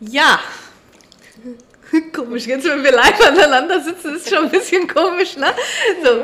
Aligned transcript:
Ja. 0.00 0.38
Komisch, 2.14 2.46
jetzt 2.46 2.64
wenn 2.66 2.84
wir 2.84 2.92
live 2.92 3.20
aneinander 3.26 3.80
sitzen, 3.80 4.14
ist 4.14 4.28
schon 4.28 4.44
ein 4.44 4.50
bisschen 4.50 4.86
komisch, 4.86 5.36
ne? 5.36 5.46
So, 6.04 6.22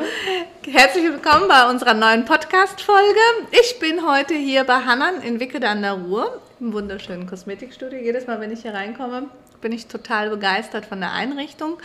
herzlich 0.71 1.03
willkommen 1.03 1.49
bei 1.49 1.69
unserer 1.69 1.93
neuen 1.93 2.23
Podcast-Folge. 2.23 3.19
Ich 3.51 3.77
bin 3.79 4.07
heute 4.07 4.33
hier 4.33 4.63
bei 4.63 4.75
Hannan 4.75 5.21
in 5.21 5.41
Wickede 5.41 5.67
an 5.67 5.81
der 5.81 5.93
Ruhr, 5.93 6.39
im 6.61 6.71
wunderschönen 6.71 7.27
Kosmetikstudio. 7.27 7.99
Jedes 7.99 8.27
Mal, 8.27 8.39
wenn 8.39 8.51
ich 8.51 8.61
hier 8.61 8.73
reinkomme, 8.73 9.27
bin 9.59 9.73
ich 9.73 9.87
total 9.87 10.29
begeistert 10.29 10.85
von 10.85 11.01
der 11.01 11.11
Einrichtung. 11.11 11.77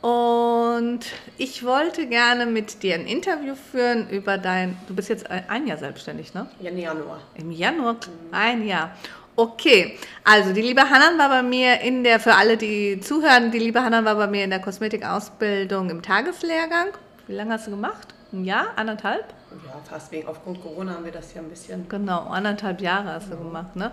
Und 0.00 1.00
ich 1.38 1.64
wollte 1.64 2.06
gerne 2.06 2.46
mit 2.46 2.82
dir 2.84 2.94
ein 2.94 3.06
Interview 3.06 3.54
führen 3.56 4.08
über 4.10 4.38
dein, 4.38 4.78
du 4.86 4.94
bist 4.94 5.08
jetzt 5.08 5.28
ein 5.28 5.66
Jahr 5.66 5.76
selbstständig, 5.76 6.32
ne? 6.34 6.48
Im 6.60 6.78
Januar. 6.78 7.20
Im 7.34 7.50
Januar, 7.50 7.96
ein 8.30 8.64
Jahr. 8.64 8.96
Okay, 9.38 9.96
also 10.24 10.52
die 10.52 10.62
liebe 10.62 10.90
Hannan 10.90 11.16
war 11.16 11.28
bei 11.28 11.44
mir 11.44 11.80
in 11.82 12.02
der, 12.02 12.18
für 12.18 12.34
alle, 12.34 12.56
die 12.56 12.98
zuhören, 12.98 13.52
die 13.52 13.60
liebe 13.60 13.84
Hannan 13.84 14.04
war 14.04 14.16
bei 14.16 14.26
mir 14.26 14.42
in 14.42 14.50
der 14.50 14.58
Kosmetikausbildung 14.58 15.90
im 15.90 16.02
Tageslehrgang. 16.02 16.88
Wie 17.28 17.34
lange 17.34 17.52
hast 17.52 17.68
du 17.68 17.70
gemacht? 17.70 18.08
Ein 18.32 18.44
Jahr? 18.44 18.72
Anderthalb? 18.74 19.32
Ja, 19.64 19.80
fast 19.88 20.10
wegen, 20.10 20.26
aufgrund 20.26 20.60
Corona 20.60 20.94
haben 20.94 21.04
wir 21.04 21.12
das 21.12 21.34
ja 21.34 21.40
ein 21.40 21.48
bisschen. 21.48 21.88
Genau, 21.88 22.22
anderthalb 22.22 22.80
Jahre 22.80 23.12
hast 23.12 23.30
du 23.30 23.36
gemacht. 23.36 23.76
Ne? 23.76 23.92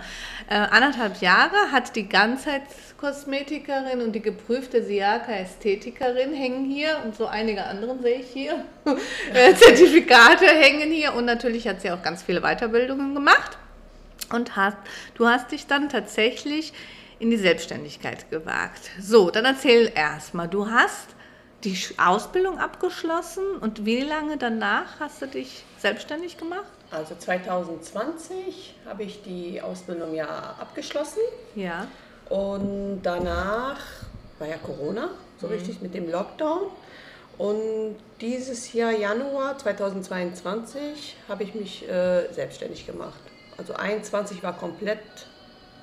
Äh, 0.49 0.55
anderthalb 0.55 1.21
Jahre 1.21 1.71
hat 1.71 1.95
die 1.95 2.09
Ganzheitskosmetikerin 2.09 4.01
und 4.01 4.13
die 4.13 4.23
geprüfte 4.23 4.83
Siaka-Ästhetikerin 4.83 6.33
hängen 6.33 6.65
hier 6.65 6.97
und 7.05 7.15
so 7.15 7.27
einige 7.27 7.65
anderen 7.65 8.01
sehe 8.01 8.21
ich 8.21 8.31
hier. 8.31 8.65
Äh, 9.31 9.53
Zertifikate 9.53 10.47
hängen 10.47 10.89
hier 10.89 11.13
und 11.13 11.25
natürlich 11.25 11.67
hat 11.67 11.81
sie 11.81 11.91
auch 11.91 12.01
ganz 12.01 12.23
viele 12.23 12.41
Weiterbildungen 12.41 13.13
gemacht 13.13 13.59
und 14.31 14.55
hast, 14.55 14.77
du 15.15 15.27
hast 15.27 15.51
dich 15.51 15.67
dann 15.67 15.89
tatsächlich 15.89 16.73
in 17.19 17.29
die 17.29 17.37
Selbstständigkeit 17.37 18.29
gewagt. 18.29 18.89
So, 18.99 19.29
dann 19.31 19.45
erzähl 19.45 19.91
erstmal, 19.93 20.47
du 20.47 20.69
hast 20.69 21.15
die 21.63 21.77
Ausbildung 21.97 22.59
abgeschlossen 22.59 23.43
und 23.59 23.85
wie 23.85 24.01
lange 24.01 24.37
danach 24.37 24.99
hast 24.99 25.21
du 25.21 25.27
dich 25.27 25.63
selbstständig 25.79 26.37
gemacht? 26.37 26.65
Also 26.91 27.15
2020 27.15 28.75
habe 28.85 29.03
ich 29.03 29.23
die 29.23 29.61
Ausbildung 29.61 30.13
ja 30.13 30.27
abgeschlossen. 30.59 31.21
Ja. 31.55 31.87
Und 32.29 33.01
danach 33.03 33.79
war 34.39 34.47
ja 34.47 34.57
Corona, 34.57 35.09
so 35.39 35.47
mhm. 35.47 35.53
richtig 35.53 35.81
mit 35.81 35.93
dem 35.93 36.09
Lockdown. 36.09 36.67
Und 37.37 37.95
dieses 38.21 38.71
Jahr, 38.73 38.91
Januar 38.91 39.57
2022, 39.57 41.17
habe 41.27 41.43
ich 41.43 41.53
mich 41.53 41.87
äh, 41.89 42.31
selbstständig 42.31 42.85
gemacht. 42.85 43.19
Also 43.57 43.73
21 43.73 44.43
war 44.43 44.57
komplett 44.57 44.99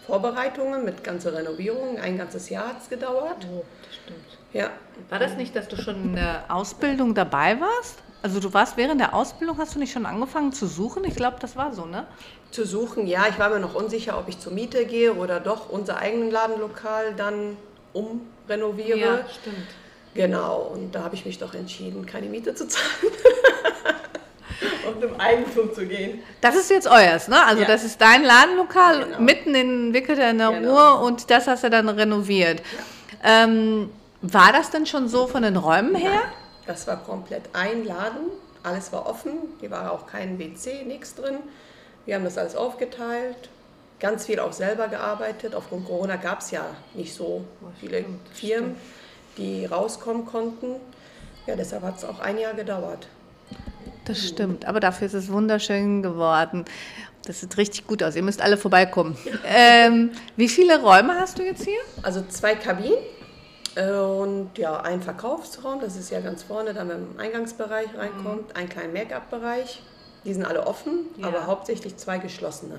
Vorbereitungen 0.06 0.84
mit 0.84 1.04
ganzer 1.04 1.32
Renovierung. 1.32 1.98
Ein 1.98 2.18
ganzes 2.18 2.48
Jahr 2.48 2.68
hat 2.68 2.82
es 2.82 2.88
gedauert. 2.88 3.46
Oh, 3.50 3.64
das 3.84 3.96
stimmt. 3.96 4.38
Ja. 4.52 4.70
War 5.08 5.18
das 5.18 5.36
nicht, 5.36 5.56
dass 5.56 5.68
du 5.68 5.76
schon 5.76 5.96
in 6.04 6.14
der 6.14 6.44
Ausbildung 6.48 7.14
dabei 7.14 7.58
warst? 7.60 7.98
Also 8.22 8.38
du 8.38 8.52
warst 8.52 8.76
während 8.76 9.00
der 9.00 9.14
Ausbildung, 9.14 9.58
hast 9.58 9.74
du 9.74 9.78
nicht 9.78 9.92
schon 9.92 10.06
angefangen 10.06 10.52
zu 10.52 10.66
suchen? 10.66 11.04
Ich 11.04 11.16
glaube, 11.16 11.38
das 11.40 11.56
war 11.56 11.72
so, 11.72 11.86
ne? 11.86 12.06
Zu 12.50 12.64
suchen, 12.64 13.06
ja. 13.06 13.26
Ich 13.28 13.38
war 13.38 13.48
mir 13.48 13.58
noch 13.58 13.74
unsicher, 13.74 14.18
ob 14.18 14.28
ich 14.28 14.38
zur 14.38 14.52
Miete 14.52 14.84
gehe 14.86 15.14
oder 15.14 15.40
doch 15.40 15.70
unser 15.70 15.96
eigenes 15.98 16.32
Ladenlokal 16.32 17.14
dann 17.16 17.56
umrenoviere. 17.92 18.98
Ja, 18.98 19.28
stimmt. 19.28 19.66
Genau, 20.14 20.72
und 20.74 20.94
da 20.94 21.04
habe 21.04 21.14
ich 21.14 21.24
mich 21.24 21.38
doch 21.38 21.54
entschieden, 21.54 22.04
keine 22.06 22.26
Miete 22.26 22.54
zu 22.54 22.68
zahlen. 22.68 23.12
und 24.92 25.02
im 25.02 25.18
Eigentum 25.20 25.72
zu 25.74 25.86
gehen. 25.86 26.22
Das 26.40 26.56
ist 26.56 26.70
jetzt 26.70 26.86
euers, 26.86 27.28
ne? 27.28 27.44
Also 27.44 27.62
ja. 27.62 27.68
das 27.68 27.84
ist 27.84 28.00
dein 28.00 28.24
Ladenlokal 28.24 29.04
genau. 29.04 29.20
mitten 29.20 29.54
in 29.54 29.94
Wickede 29.94 30.22
in 30.30 30.38
der 30.38 30.50
genau. 30.50 30.70
Ruhr 30.72 31.06
und 31.06 31.30
das 31.30 31.46
hast 31.46 31.64
du 31.64 31.70
dann 31.70 31.88
renoviert. 31.88 32.60
Ja. 33.22 33.44
Ähm, 33.44 33.90
war 34.20 34.52
das 34.52 34.70
denn 34.70 34.86
schon 34.86 35.08
so 35.08 35.26
von 35.26 35.42
den 35.42 35.56
Räumen 35.56 35.94
her? 35.94 36.10
Nein, 36.10 36.32
das 36.66 36.86
war 36.86 36.96
komplett 37.02 37.42
ein 37.52 37.84
Laden, 37.84 38.30
alles 38.62 38.92
war 38.92 39.06
offen, 39.06 39.32
hier 39.60 39.70
war 39.70 39.92
auch 39.92 40.06
kein 40.06 40.38
WC, 40.38 40.84
nichts 40.84 41.14
drin. 41.14 41.38
Wir 42.06 42.16
haben 42.16 42.24
das 42.24 42.38
alles 42.38 42.56
aufgeteilt, 42.56 43.48
ganz 44.00 44.26
viel 44.26 44.40
auch 44.40 44.52
selber 44.52 44.88
gearbeitet. 44.88 45.54
Aufgrund 45.54 45.86
Corona 45.86 46.16
gab 46.16 46.40
es 46.40 46.50
ja 46.50 46.64
nicht 46.94 47.14
so 47.14 47.44
viele 47.80 48.00
stimmt, 48.00 48.28
Firmen, 48.32 48.76
stimmt. 48.76 49.38
die 49.38 49.66
rauskommen 49.66 50.26
konnten. 50.26 50.76
Ja, 51.46 51.56
deshalb 51.56 51.82
hat 51.82 51.98
es 51.98 52.04
auch 52.04 52.20
ein 52.20 52.38
Jahr 52.38 52.54
gedauert. 52.54 53.08
Das 54.04 54.26
stimmt, 54.26 54.64
aber 54.64 54.80
dafür 54.80 55.06
ist 55.06 55.14
es 55.14 55.30
wunderschön 55.30 56.02
geworden. 56.02 56.64
Das 57.24 57.40
sieht 57.40 57.56
richtig 57.56 57.86
gut 57.86 58.02
aus. 58.02 58.16
Ihr 58.16 58.22
müsst 58.22 58.42
alle 58.42 58.56
vorbeikommen. 58.56 59.16
Ähm, 59.46 60.10
wie 60.36 60.48
viele 60.48 60.80
Räume 60.80 61.14
hast 61.14 61.38
du 61.38 61.44
jetzt 61.44 61.64
hier? 61.64 61.78
Also 62.02 62.24
zwei 62.28 62.54
Kabinen 62.54 62.98
äh, 63.76 63.90
und 63.92 64.50
ja, 64.56 64.80
ein 64.80 65.02
Verkaufsraum. 65.02 65.80
Das 65.80 65.96
ist 65.96 66.10
ja 66.10 66.20
ganz 66.20 66.42
vorne, 66.42 66.74
da 66.74 66.84
man 66.84 67.08
im 67.12 67.20
Eingangsbereich 67.20 67.88
reinkommt. 67.96 68.48
Mhm. 68.48 68.56
Ein 68.56 68.68
kleinen 68.68 68.92
Make-up-Bereich. 68.92 69.82
Die 70.24 70.32
sind 70.32 70.44
alle 70.44 70.66
offen, 70.66 71.06
ja. 71.16 71.26
aber 71.26 71.46
hauptsächlich 71.46 71.96
zwei 71.96 72.18
geschlossene. 72.18 72.78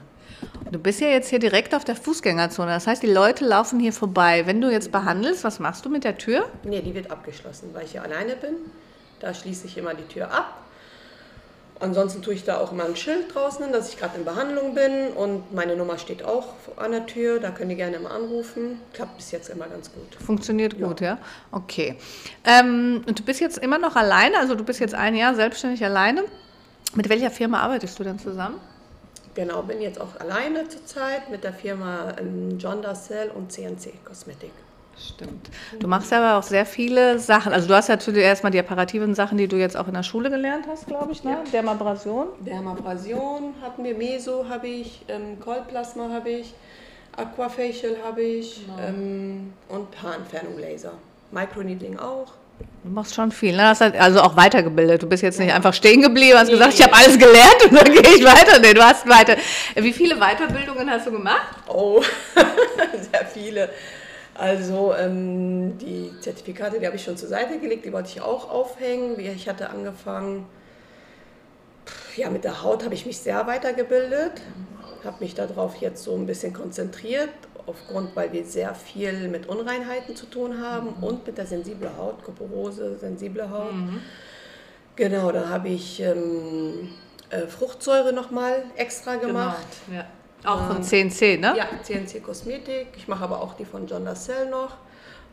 Du 0.72 0.80
bist 0.80 1.02
ja 1.02 1.08
jetzt 1.08 1.30
hier 1.30 1.40
direkt 1.40 1.76
auf 1.76 1.84
der 1.84 1.98
Fußgängerzone. 1.98 2.72
Das 2.72 2.88
heißt, 2.88 3.04
die 3.04 3.12
Leute 3.12 3.46
laufen 3.46 3.82
hier 3.82 3.92
vorbei. 3.92 4.46
Wenn 4.46 4.62
du 4.62 4.72
jetzt 4.72 4.92
behandelst, 4.94 5.44
was 5.44 5.60
machst 5.60 5.86
du 5.86 5.90
mit 5.90 6.06
der 6.06 6.18
Tür? 6.18 6.46
Nee, 6.64 6.81
die 6.81 6.96
wird 6.96 7.12
abgeschlossen, 7.12 7.69
weil 7.74 7.84
ich 7.84 7.92
hier 7.92 8.04
alleine 8.04 8.36
bin. 8.38 8.56
Da 9.19 9.34
schließe 9.34 9.68
ich 9.68 9.78
immer 9.78 9.94
die 9.94 10.08
Tür 10.08 10.31
ab 10.31 10.62
Ansonsten 11.83 12.21
tue 12.21 12.33
ich 12.33 12.45
da 12.45 12.59
auch 12.59 12.71
immer 12.71 12.85
ein 12.85 12.95
Schild 12.95 13.35
draußen, 13.35 13.74
dass 13.74 13.89
ich 13.89 14.00
gerade 14.00 14.18
in 14.18 14.24
Behandlung 14.24 14.74
bin 14.74 15.09
und 15.18 15.53
meine 15.53 15.75
Nummer 15.75 15.97
steht 15.97 16.24
auch 16.24 16.53
an 16.77 16.91
der 16.91 17.06
Tür, 17.07 17.41
da 17.41 17.51
könnt 17.51 17.71
ihr 17.71 17.75
gerne 17.75 17.97
immer 17.97 18.12
anrufen. 18.12 18.80
Klappt 18.94 19.18
bis 19.18 19.31
jetzt 19.31 19.50
immer 19.50 19.68
ganz 19.68 19.91
gut. 19.91 20.15
Funktioniert 20.25 20.80
gut, 20.80 21.01
ja? 21.01 21.18
Okay. 21.51 21.97
Ähm, 22.45 23.03
und 23.06 23.19
du 23.19 23.24
bist 23.24 23.41
jetzt 23.41 23.57
immer 23.57 23.80
noch 23.80 23.97
alleine, 23.97 24.38
also 24.38 24.56
du 24.56 24.63
bist 24.63 24.80
jetzt 24.80 24.95
ein 24.95 25.13
Jahr 25.13 25.35
selbstständig 25.35 25.83
alleine. 25.83 26.24
Mit 26.95 27.09
welcher 27.09 27.30
Firma 27.30 27.59
arbeitest 27.59 28.00
du 28.00 28.06
denn 28.06 28.18
zusammen? 28.18 28.62
Genau, 29.35 29.62
bin 29.63 29.81
jetzt 29.81 30.00
auch 30.00 30.18
alleine 30.21 30.69
zurzeit 30.69 31.30
mit 31.30 31.44
der 31.44 31.51
Firma 31.51 32.13
ähm, 32.18 32.57
John 32.59 32.81
Dassel 32.81 33.30
und 33.35 33.51
CNC 33.51 34.06
Kosmetik. 34.06 34.51
Stimmt. 34.98 35.50
Du 35.80 35.88
machst 35.88 36.13
aber 36.13 36.38
auch 36.38 36.44
sehr 36.44 36.66
viele 36.66 37.19
Sachen. 37.19 37.51
Also 37.51 37.68
du 37.68 37.74
hast 37.74 37.90
ja 37.90 37.98
zuerst 37.98 38.44
mal 38.44 38.51
die 38.51 38.60
apparativen 38.60 39.16
Sachen, 39.16 39.38
die 39.38 39.48
du 39.48 39.57
jetzt 39.57 39.75
auch 39.75 39.88
in 39.88 39.94
der 39.94 40.04
Schule 40.04 40.30
gelernt 40.30 40.66
hast, 40.68 40.88
glaube 40.88 41.12
ich, 41.12 41.24
ne? 41.24 41.31
Ja. 41.31 41.44
Dermabrasion. 41.51 42.28
Dermabrasion 42.40 43.56
hatten 43.62 43.84
wir, 43.84 43.95
Meso 43.95 44.48
habe 44.48 44.68
ich, 44.68 45.04
ähm, 45.07 45.40
Coldplasma 45.40 46.10
habe 46.10 46.30
ich, 46.30 46.54
Aquafacial 47.18 47.98
habe 48.06 48.22
ich 48.22 48.66
genau. 48.66 48.88
ähm, 48.88 49.54
und 49.69 49.88
Haarentfernung 50.01 50.60
Laser. 50.60 50.94
Microneedling 51.31 51.98
auch. 51.98 52.34
Du 52.84 52.90
machst 52.90 53.16
schon 53.16 53.31
viel, 53.31 53.56
ne? 53.56 53.68
Hast 53.68 53.81
halt 53.81 53.95
also 53.95 54.22
auch 54.22 54.36
weitergebildet. 54.36 55.01
Du 55.01 55.07
bist 55.07 55.24
jetzt 55.24 55.40
nicht 55.40 55.54
einfach 55.54 55.74
stehen 55.74 56.01
geblieben, 56.01 56.38
hast 56.38 56.48
nee. 56.48 56.54
gesagt, 56.54 56.74
ich 56.75 56.84
habe 56.84 56.94
alles 56.94 57.18
gelernt 57.18 57.66
und 57.69 57.75
dann 57.75 57.92
gehe 57.92 58.16
ich 58.16 58.24
weiter. 58.24 58.60
Nee, 58.60 58.74
du 58.74 58.84
hast 58.84 59.07
weiter. 59.07 59.38
Wie 59.75 59.94
viele 59.94 60.16
Weiterbildungen 60.18 60.90
hast 60.90 61.07
du 61.07 61.12
gemacht? 61.12 61.56
Oh, 61.68 62.01
sehr 63.12 63.25
viele. 63.25 63.69
Also 64.35 64.94
ähm, 64.95 65.77
die 65.77 66.12
Zertifikate, 66.19 66.80
die 66.80 66.85
habe 66.85 66.95
ich 66.95 67.03
schon 67.03 67.18
zur 67.18 67.30
Seite 67.30 67.59
gelegt, 67.59 67.85
die 67.85 67.94
wollte 67.94 68.09
ich 68.09 68.21
auch 68.21 68.50
aufhängen. 68.50 69.19
Ich 69.19 69.47
hatte 69.47 69.69
angefangen, 69.69 70.47
ja, 72.15 72.30
mit 72.30 72.44
der 72.44 72.63
Haut 72.63 72.83
habe 72.83 72.94
ich 72.95 73.06
mich 73.06 73.19
sehr 73.19 73.45
weitergebildet, 73.45 74.41
habe 75.03 75.18
mich 75.19 75.35
darauf 75.35 75.75
jetzt 75.77 76.03
so 76.03 76.15
ein 76.15 76.25
bisschen 76.25 76.53
konzentriert, 76.53 77.30
aufgrund, 77.65 78.15
weil 78.15 78.31
wir 78.33 78.44
sehr 78.45 78.74
viel 78.75 79.27
mit 79.30 79.47
Unreinheiten 79.47 80.15
zu 80.15 80.25
tun 80.25 80.62
haben 80.62 80.95
mhm. 80.97 81.03
und 81.03 81.27
mit 81.27 81.38
der 81.38 81.45
sensiblen 81.45 81.95
Haut, 81.97 82.24
Kuperose, 82.24 82.97
sensible 82.97 83.50
Haut. 83.50 83.74
Mhm. 83.74 84.01
Genau, 84.95 85.31
da 85.31 85.50
habe 85.50 85.69
ich 85.69 86.00
ähm, 86.01 86.89
äh, 87.30 87.47
Fruchtsäure 87.47 88.13
nochmal 88.13 88.63
extra 88.75 89.15
gemacht. 89.15 89.65
Genau, 89.88 90.00
ja. 90.00 90.07
Auch 90.44 90.68
von 90.68 90.84
CNC, 90.84 91.40
ne? 91.40 91.56
Ja, 91.57 91.68
CNC 91.81 92.22
Kosmetik. 92.24 92.88
Ich 92.98 93.07
mache 93.07 93.24
aber 93.24 93.42
auch 93.42 93.54
die 93.54 93.66
von 93.66 93.88
John 93.88 94.04
Lascelles 94.04 94.50
noch. 94.50 94.78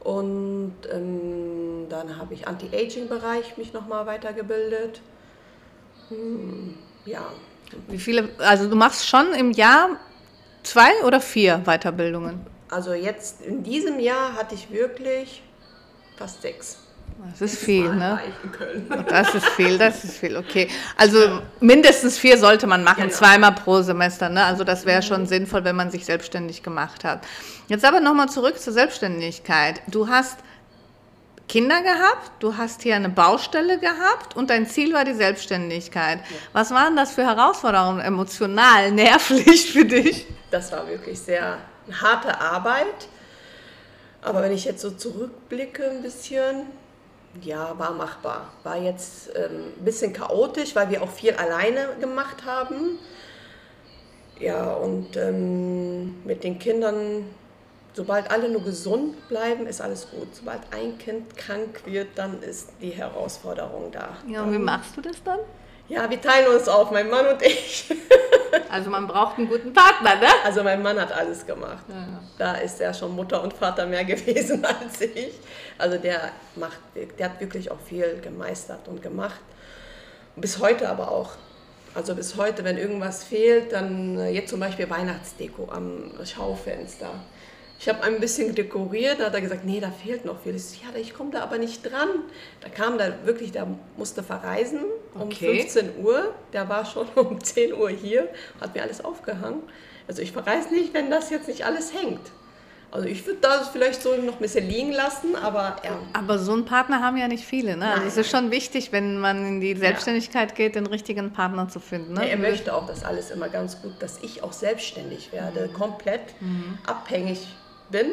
Und 0.00 0.76
ähm, 0.92 1.86
dann 1.88 2.16
habe 2.16 2.34
ich 2.34 2.46
Anti-Aging-Bereich 2.46 3.56
mich 3.58 3.72
nochmal 3.72 4.06
weitergebildet. 4.06 5.00
Hm, 6.08 6.78
ja. 7.04 7.26
Wie 7.88 7.98
viele, 7.98 8.30
also 8.38 8.68
du 8.68 8.76
machst 8.76 9.06
schon 9.06 9.32
im 9.34 9.52
Jahr 9.52 9.90
zwei 10.62 10.90
oder 11.04 11.20
vier 11.20 11.62
Weiterbildungen? 11.64 12.46
Also 12.70 12.94
jetzt 12.94 13.42
in 13.42 13.62
diesem 13.62 13.98
Jahr 14.00 14.34
hatte 14.34 14.54
ich 14.54 14.70
wirklich 14.70 15.42
fast 16.16 16.42
sechs. 16.42 16.78
Das 17.30 17.40
ist 17.52 17.58
viel, 17.58 17.94
ne? 17.94 18.20
Das 19.08 19.34
ist 19.34 19.46
viel, 19.50 19.78
das 19.78 20.04
ist 20.04 20.18
viel, 20.18 20.36
okay. 20.36 20.68
Also 20.96 21.40
mindestens 21.60 22.18
vier 22.18 22.38
sollte 22.38 22.66
man 22.66 22.82
machen, 22.82 23.04
genau. 23.04 23.14
zweimal 23.14 23.52
pro 23.52 23.82
Semester, 23.82 24.28
ne? 24.28 24.44
Also 24.44 24.64
das 24.64 24.84
wäre 24.84 25.02
schon 25.02 25.26
sinnvoll, 25.26 25.64
wenn 25.64 25.76
man 25.76 25.90
sich 25.90 26.04
selbstständig 26.04 26.62
gemacht 26.62 27.04
hat. 27.04 27.26
Jetzt 27.68 27.84
aber 27.84 28.00
nochmal 28.00 28.28
zurück 28.28 28.58
zur 28.58 28.72
Selbstständigkeit. 28.72 29.80
Du 29.86 30.08
hast 30.08 30.38
Kinder 31.48 31.82
gehabt, 31.82 32.30
du 32.40 32.56
hast 32.56 32.82
hier 32.82 32.96
eine 32.96 33.08
Baustelle 33.08 33.78
gehabt 33.78 34.36
und 34.36 34.50
dein 34.50 34.66
Ziel 34.66 34.92
war 34.92 35.04
die 35.04 35.14
Selbstständigkeit. 35.14 36.18
Ja. 36.18 36.36
Was 36.52 36.70
waren 36.70 36.94
das 36.96 37.12
für 37.12 37.24
Herausforderungen 37.24 38.00
emotional, 38.00 38.92
nervlich 38.92 39.72
für 39.72 39.84
dich? 39.84 40.26
Das 40.50 40.72
war 40.72 40.86
wirklich 40.88 41.18
sehr 41.18 41.58
harte 42.00 42.40
Arbeit 42.40 43.08
Aber 44.22 44.42
wenn 44.42 44.52
ich 44.52 44.64
jetzt 44.64 44.82
so 44.82 44.90
zurückblicke 44.90 45.90
ein 45.90 46.02
bisschen, 46.02 46.66
ja, 47.42 47.78
war 47.78 47.92
machbar. 47.92 48.50
War 48.62 48.76
jetzt 48.76 49.30
ähm, 49.36 49.72
ein 49.78 49.84
bisschen 49.84 50.12
chaotisch, 50.12 50.74
weil 50.74 50.90
wir 50.90 51.02
auch 51.02 51.10
viel 51.10 51.34
alleine 51.34 51.88
gemacht 52.00 52.44
haben. 52.44 52.98
Ja, 54.38 54.72
und 54.72 55.16
ähm, 55.16 56.24
mit 56.24 56.44
den 56.44 56.58
Kindern, 56.58 57.24
sobald 57.92 58.30
alle 58.30 58.48
nur 58.48 58.62
gesund 58.62 59.28
bleiben, 59.28 59.66
ist 59.66 59.80
alles 59.80 60.10
gut. 60.10 60.34
Sobald 60.34 60.60
ein 60.72 60.98
Kind 60.98 61.36
krank 61.36 61.82
wird, 61.84 62.08
dann 62.16 62.42
ist 62.42 62.70
die 62.80 62.90
Herausforderung 62.90 63.92
da. 63.92 64.16
Ja, 64.26 64.42
und 64.42 64.52
wie 64.52 64.58
machst 64.58 64.96
du 64.96 65.02
das 65.02 65.22
dann? 65.22 65.40
Ja, 65.90 66.08
wir 66.08 66.20
teilen 66.20 66.54
uns 66.54 66.68
auf, 66.68 66.92
mein 66.92 67.10
Mann 67.10 67.26
und 67.26 67.42
ich. 67.42 67.84
Also 68.68 68.90
man 68.90 69.08
braucht 69.08 69.38
einen 69.38 69.48
guten 69.48 69.72
Partner, 69.72 70.16
ne? 70.16 70.28
Also 70.44 70.62
mein 70.62 70.80
Mann 70.80 71.00
hat 71.00 71.12
alles 71.12 71.44
gemacht. 71.44 71.84
Ja. 71.88 72.20
Da 72.38 72.54
ist 72.54 72.80
er 72.80 72.94
schon 72.94 73.14
Mutter 73.14 73.42
und 73.42 73.52
Vater 73.52 73.86
mehr 73.86 74.04
gewesen 74.14 74.64
als 74.64 75.00
ich. 75.00 75.32
Also 75.76 75.98
der 75.98 76.30
macht, 76.54 76.78
der 77.18 77.26
hat 77.26 77.40
wirklich 77.40 77.70
auch 77.70 77.80
viel 77.80 78.20
gemeistert 78.20 78.86
und 78.86 79.02
gemacht. 79.02 79.40
Bis 80.36 80.60
heute 80.60 80.88
aber 80.88 81.10
auch. 81.10 81.32
Also 81.94 82.14
bis 82.14 82.36
heute, 82.36 82.62
wenn 82.62 82.76
irgendwas 82.76 83.24
fehlt, 83.24 83.72
dann 83.72 84.18
äh, 84.18 84.30
jetzt 84.30 84.50
zum 84.50 84.60
Beispiel 84.60 84.88
Weihnachtsdeko 84.88 85.68
am 85.70 86.12
Schaufenster. 86.24 87.10
Ich 87.78 87.88
habe 87.88 88.02
ein 88.04 88.20
bisschen 88.20 88.54
dekoriert, 88.54 89.20
da 89.20 89.26
hat 89.26 89.34
er 89.34 89.40
gesagt, 89.40 89.64
nee, 89.64 89.80
da 89.80 89.90
fehlt 89.90 90.24
noch 90.24 90.40
viel. 90.40 90.54
Ich 90.54 90.64
so, 90.64 90.76
ja, 90.76 90.96
ich 91.00 91.14
komme 91.14 91.30
da 91.30 91.42
aber 91.42 91.58
nicht 91.58 91.82
dran. 91.84 92.08
Da 92.60 92.68
kam 92.68 92.98
da 92.98 93.12
wirklich, 93.24 93.50
der 93.52 93.66
musste 93.96 94.22
verreisen 94.22 94.84
um 95.14 95.22
okay. 95.22 95.60
15 95.60 96.02
Uhr. 96.02 96.34
Der 96.52 96.68
war 96.68 96.84
schon 96.84 97.06
um 97.14 97.42
10 97.42 97.74
Uhr 97.74 97.90
hier, 97.90 98.28
hat 98.60 98.74
mir 98.74 98.82
alles 98.82 99.04
aufgehangen. 99.04 99.62
Also 100.08 100.22
ich 100.22 100.32
verreise 100.32 100.70
nicht, 100.70 100.92
wenn 100.94 101.10
das 101.10 101.30
jetzt 101.30 101.48
nicht 101.48 101.64
alles 101.64 101.92
hängt. 101.94 102.32
Also 102.92 103.06
ich 103.06 103.24
würde 103.24 103.38
das 103.40 103.68
vielleicht 103.68 104.02
so 104.02 104.16
noch 104.16 104.34
ein 104.34 104.40
bisschen 104.40 104.68
liegen 104.68 104.90
lassen, 104.90 105.36
aber 105.36 105.76
ja. 105.84 105.96
Aber 106.12 106.40
so 106.40 106.52
einen 106.52 106.64
Partner 106.64 107.00
haben 107.00 107.16
ja 107.16 107.28
nicht 107.28 107.44
viele. 107.44 107.76
Ne? 107.76 107.92
Also 107.92 108.06
es 108.06 108.16
ist 108.16 108.30
schon 108.30 108.50
wichtig, 108.50 108.90
wenn 108.90 109.18
man 109.18 109.46
in 109.46 109.60
die 109.60 109.76
Selbstständigkeit 109.76 110.50
ja. 110.50 110.56
geht, 110.56 110.74
den 110.74 110.86
richtigen 110.86 111.32
Partner 111.32 111.68
zu 111.68 111.78
finden. 111.78 112.14
Ne? 112.14 112.22
Ja, 112.22 112.30
er 112.30 112.38
möchte 112.38 112.74
auch 112.74 112.88
das 112.88 113.04
alles 113.04 113.30
immer 113.30 113.48
ganz 113.48 113.80
gut, 113.80 113.92
dass 114.00 114.18
ich 114.22 114.42
auch 114.42 114.52
selbstständig 114.52 115.32
werde, 115.32 115.68
mhm. 115.68 115.72
komplett 115.72 116.22
mhm. 116.40 116.78
abhängig 116.84 117.46
bin. 117.90 118.06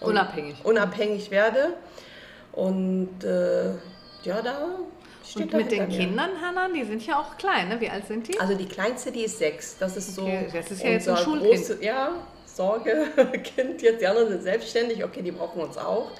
Unabhängig. 0.00 0.56
Unabhängig 0.64 1.30
werde. 1.30 1.74
Und 2.52 3.24
äh, 3.24 3.72
ja, 4.22 4.40
da 4.42 4.78
Steht 5.26 5.54
und 5.54 5.54
mit 5.54 5.72
den 5.72 5.88
mir. 5.88 5.96
Kindern, 5.98 6.30
Hanna, 6.40 6.68
die 6.68 6.84
sind 6.84 7.04
ja 7.06 7.18
auch 7.18 7.36
klein, 7.38 7.68
ne? 7.68 7.80
Wie 7.80 7.88
alt 7.88 8.06
sind 8.06 8.28
die? 8.28 8.38
Also 8.38 8.54
die 8.54 8.66
kleinste, 8.66 9.10
die 9.10 9.24
ist 9.24 9.38
sechs. 9.38 9.76
Das 9.78 9.96
ist 9.96 10.18
okay. 10.18 10.46
so. 10.50 10.56
Das 10.56 10.70
ist 10.70 10.82
ja 10.82 10.90
jetzt 10.90 11.08
ein 11.08 11.16
Schulkind. 11.16 11.56
Große, 11.56 11.78
ja, 11.82 12.10
Sorgekind 12.44 13.82
jetzt. 13.82 14.00
Die 14.00 14.06
anderen 14.06 14.28
sind 14.28 14.42
selbstständig, 14.42 15.02
okay, 15.04 15.22
die 15.22 15.32
brauchen 15.32 15.62
uns 15.62 15.78
auch. 15.78 16.10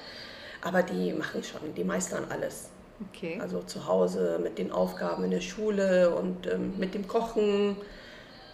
Aber 0.61 0.81
die 0.81 1.13
machen 1.13 1.43
schon, 1.43 1.73
die 1.75 1.83
meistern 1.83 2.25
alles. 2.29 2.69
Okay. 3.13 3.37
Also 3.41 3.61
zu 3.61 3.87
Hause 3.87 4.39
mit 4.41 4.57
den 4.57 4.71
Aufgaben 4.71 5.23
in 5.25 5.31
der 5.31 5.41
Schule 5.41 6.15
und 6.15 6.47
ähm, 6.47 6.73
mit 6.77 6.93
dem 6.93 7.07
Kochen. 7.07 7.77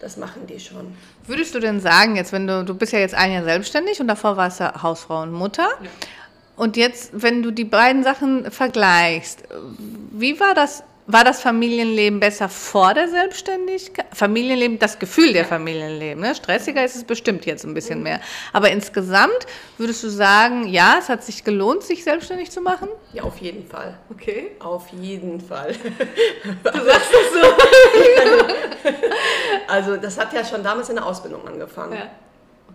Das 0.00 0.16
machen 0.16 0.48
die 0.48 0.58
schon. 0.58 0.96
Würdest 1.26 1.54
du 1.54 1.60
denn 1.60 1.78
sagen, 1.78 2.16
jetzt, 2.16 2.32
wenn 2.32 2.48
du, 2.48 2.64
du 2.64 2.74
bist 2.74 2.92
ja 2.92 2.98
jetzt 2.98 3.14
ein 3.14 3.32
Jahr 3.32 3.44
selbstständig 3.44 4.00
und 4.00 4.08
davor 4.08 4.36
warst 4.36 4.58
du 4.58 4.82
Hausfrau 4.82 5.22
und 5.22 5.32
Mutter. 5.32 5.68
Ja. 5.80 5.90
Und 6.56 6.76
jetzt, 6.76 7.10
wenn 7.12 7.42
du 7.42 7.50
die 7.50 7.64
beiden 7.64 8.02
Sachen 8.02 8.50
vergleichst, 8.50 9.42
wie 10.12 10.38
war 10.38 10.54
das 10.54 10.84
war 11.06 11.24
das 11.24 11.40
Familienleben 11.40 12.20
besser 12.20 12.48
vor 12.48 12.94
der 12.94 13.08
Selbstständigkeit? 13.08 14.06
Familienleben, 14.12 14.78
das 14.78 14.98
Gefühl 14.98 15.32
der 15.32 15.44
Familienleben. 15.44 16.22
Ne? 16.22 16.34
Stressiger 16.34 16.84
ist 16.84 16.94
es 16.94 17.04
bestimmt 17.04 17.44
jetzt 17.44 17.64
ein 17.64 17.74
bisschen 17.74 18.02
mehr. 18.02 18.20
Aber 18.52 18.70
insgesamt 18.70 19.46
würdest 19.78 20.04
du 20.04 20.08
sagen, 20.08 20.68
ja, 20.68 20.96
es 20.98 21.08
hat 21.08 21.24
sich 21.24 21.42
gelohnt, 21.42 21.82
sich 21.82 22.04
selbstständig 22.04 22.50
zu 22.50 22.60
machen? 22.60 22.88
Ja, 23.12 23.24
auf 23.24 23.38
jeden 23.38 23.66
Fall. 23.66 23.98
Okay. 24.10 24.52
Auf 24.60 24.88
jeden 24.90 25.40
Fall. 25.40 25.74
Du 26.44 26.84
sagst 26.84 27.10
das 27.12 27.32
so. 27.32 27.48
also 29.68 29.96
das 29.96 30.18
hat 30.18 30.32
ja 30.32 30.44
schon 30.44 30.62
damals 30.62 30.88
in 30.88 30.96
der 30.96 31.06
Ausbildung 31.06 31.46
angefangen. 31.46 31.94
Ja. 31.94 32.10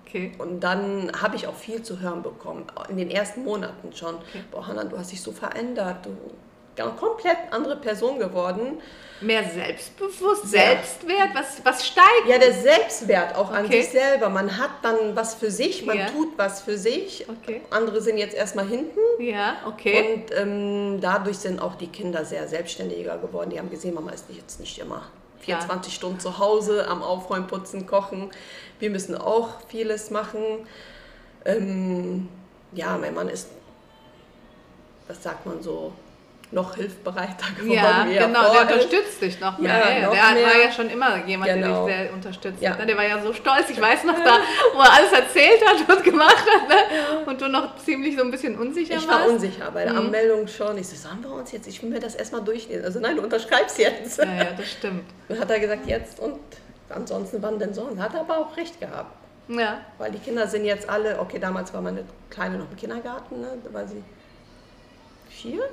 Okay. 0.08 0.32
Und 0.38 0.62
dann 0.62 1.12
habe 1.22 1.36
ich 1.36 1.48
auch 1.48 1.56
viel 1.56 1.84
zu 1.84 2.00
hören 2.00 2.24
bekommen, 2.24 2.66
in 2.90 2.98
den 2.98 3.12
ersten 3.12 3.44
Monaten 3.44 3.94
schon. 3.94 4.16
Okay. 4.16 4.44
Boah, 4.52 4.68
Hanna, 4.68 4.86
du 4.86 4.98
hast 4.98 5.12
dich 5.12 5.22
so 5.22 5.32
verändert, 5.32 6.06
du 6.06 6.12
komplett 6.86 7.38
andere 7.52 7.76
Person 7.78 8.20
geworden. 8.20 8.80
Mehr 9.20 9.44
selbstbewusst. 9.44 10.48
Selbstwert, 10.48 11.30
was, 11.34 11.66
was 11.66 11.88
steigt? 11.88 12.28
Ja, 12.28 12.38
der 12.38 12.54
Selbstwert 12.54 13.36
auch 13.36 13.50
okay. 13.50 13.58
an 13.58 13.72
sich 13.72 13.90
selber. 13.90 14.30
Man 14.30 14.58
hat 14.60 14.70
dann 14.84 15.16
was 15.16 15.34
für 15.34 15.50
sich, 15.50 15.86
man 15.86 15.98
ja. 15.98 16.06
tut 16.06 16.38
was 16.38 16.62
für 16.62 16.78
sich. 16.78 17.26
Okay. 17.28 17.62
Andere 17.72 18.00
sind 18.02 18.20
jetzt 18.20 18.36
erstmal 18.36 18.68
hinten. 18.68 19.00
Ja, 19.20 19.58
okay. 19.66 20.14
Und 20.14 20.38
ähm, 20.38 21.02
dadurch 21.02 21.40
sind 21.40 21.60
auch 21.60 21.76
die 21.76 21.88
Kinder 21.88 22.26
sehr 22.26 22.48
selbstständiger 22.48 23.18
geworden. 23.18 23.50
Die 23.50 23.58
haben 23.58 23.72
gesehen, 23.72 23.96
Mama 23.96 24.12
ist 24.12 24.26
jetzt 24.30 24.60
nicht 24.60 24.78
immer 24.78 25.02
24 25.40 25.92
ja. 25.92 25.96
Stunden 25.96 26.20
zu 26.20 26.40
Hause 26.40 26.88
am 26.88 27.04
Aufräumen, 27.04 27.48
Putzen, 27.48 27.86
Kochen. 27.86 28.32
Wir 28.80 28.90
müssen 28.90 29.16
auch 29.16 29.62
vieles 29.68 30.12
machen. 30.12 30.42
Ähm, 31.46 32.30
ja, 32.74 32.98
mein 32.98 33.14
Mann 33.14 33.30
ist, 33.30 33.50
was 35.08 35.24
sagt 35.24 35.46
man 35.46 35.62
so, 35.62 35.94
noch 36.52 36.76
hilfsbereiter 36.76 37.48
geworden. 37.58 38.12
Ja, 38.12 38.26
genau, 38.28 38.54
der 38.54 38.62
unterstützt 38.62 39.22
dich 39.22 39.40
noch 39.40 39.58
mehr. 39.58 39.72
Ja, 39.72 40.06
noch 40.06 40.14
der 40.14 40.32
mehr. 40.34 40.46
war 40.46 40.58
ja 40.64 40.72
schon 40.72 40.90
immer 40.90 41.26
jemand, 41.26 41.52
genau. 41.52 41.86
der 41.86 41.98
dich 41.98 42.06
sehr 42.06 42.14
unterstützt 42.14 42.62
ja. 42.62 42.78
hat. 42.78 42.88
Der 42.88 42.96
war 42.96 43.06
ja 43.06 43.22
so 43.22 43.34
stolz, 43.34 43.70
ich 43.70 43.82
weiß 43.82 44.06
noch 44.06 44.16
da, 44.24 44.38
wo 44.74 44.80
er 44.80 44.94
alles 44.94 45.12
erzählt 45.12 45.62
hat 45.66 45.98
und 45.98 46.04
gemacht 46.04 46.46
hat 46.56 46.70
ne? 46.70 46.76
und 47.26 47.42
du 47.42 47.50
noch 47.50 47.76
ziemlich 47.78 48.16
so 48.16 48.24
ein 48.24 48.32
bisschen 48.32 48.58
unsicher 48.58 48.96
warst. 48.96 49.06
Ich 49.06 49.12
war 49.12 49.28
unsicher, 49.28 49.72
bei 49.72 49.84
der 49.84 49.94
mhm. 49.94 50.00
Anmeldung 50.00 50.48
schon. 50.48 50.78
Ich 50.78 50.88
so, 50.88 50.96
sagen 50.96 51.22
wir 51.22 51.34
uns 51.34 51.52
jetzt, 51.52 51.68
ich 51.68 51.84
will 51.84 51.90
mir 51.90 52.00
das 52.00 52.16
erstmal 52.16 52.44
durchlesen. 52.44 52.86
Also 52.86 53.00
nein, 53.00 53.18
du 53.18 53.24
unterschreibst 53.24 53.78
jetzt. 53.78 54.20
Ja, 54.20 54.26
ja, 54.26 54.54
das 54.56 54.72
stimmt. 54.72 55.04
Dann 55.28 55.40
hat 55.40 55.52
er 55.52 55.60
gesagt, 55.60 55.86
jetzt 55.86 56.20
und 56.20 56.40
ansonsten 56.90 57.42
wann 57.42 57.60
denn 57.60 57.74
so? 57.74 57.82
Und 57.82 58.02
hat 58.02 58.14
er 58.14 58.22
aber 58.22 58.38
auch 58.38 58.56
recht 58.56 58.80
gehabt. 58.80 59.12
Ja. 59.50 59.80
Weil 59.98 60.12
die 60.12 60.20
Kinder 60.20 60.48
sind 60.48 60.64
jetzt 60.64 60.88
alle, 60.90 61.20
okay, 61.20 61.40
damals 61.40 61.74
war 61.74 61.82
meine 61.82 62.04
Kleine 62.30 62.58
noch 62.58 62.70
im 62.70 62.78
Kindergarten, 62.78 63.42
ne? 63.42 63.48
da 63.64 63.74
war 63.74 63.88
sie 63.88 64.04
vier, 65.30 65.64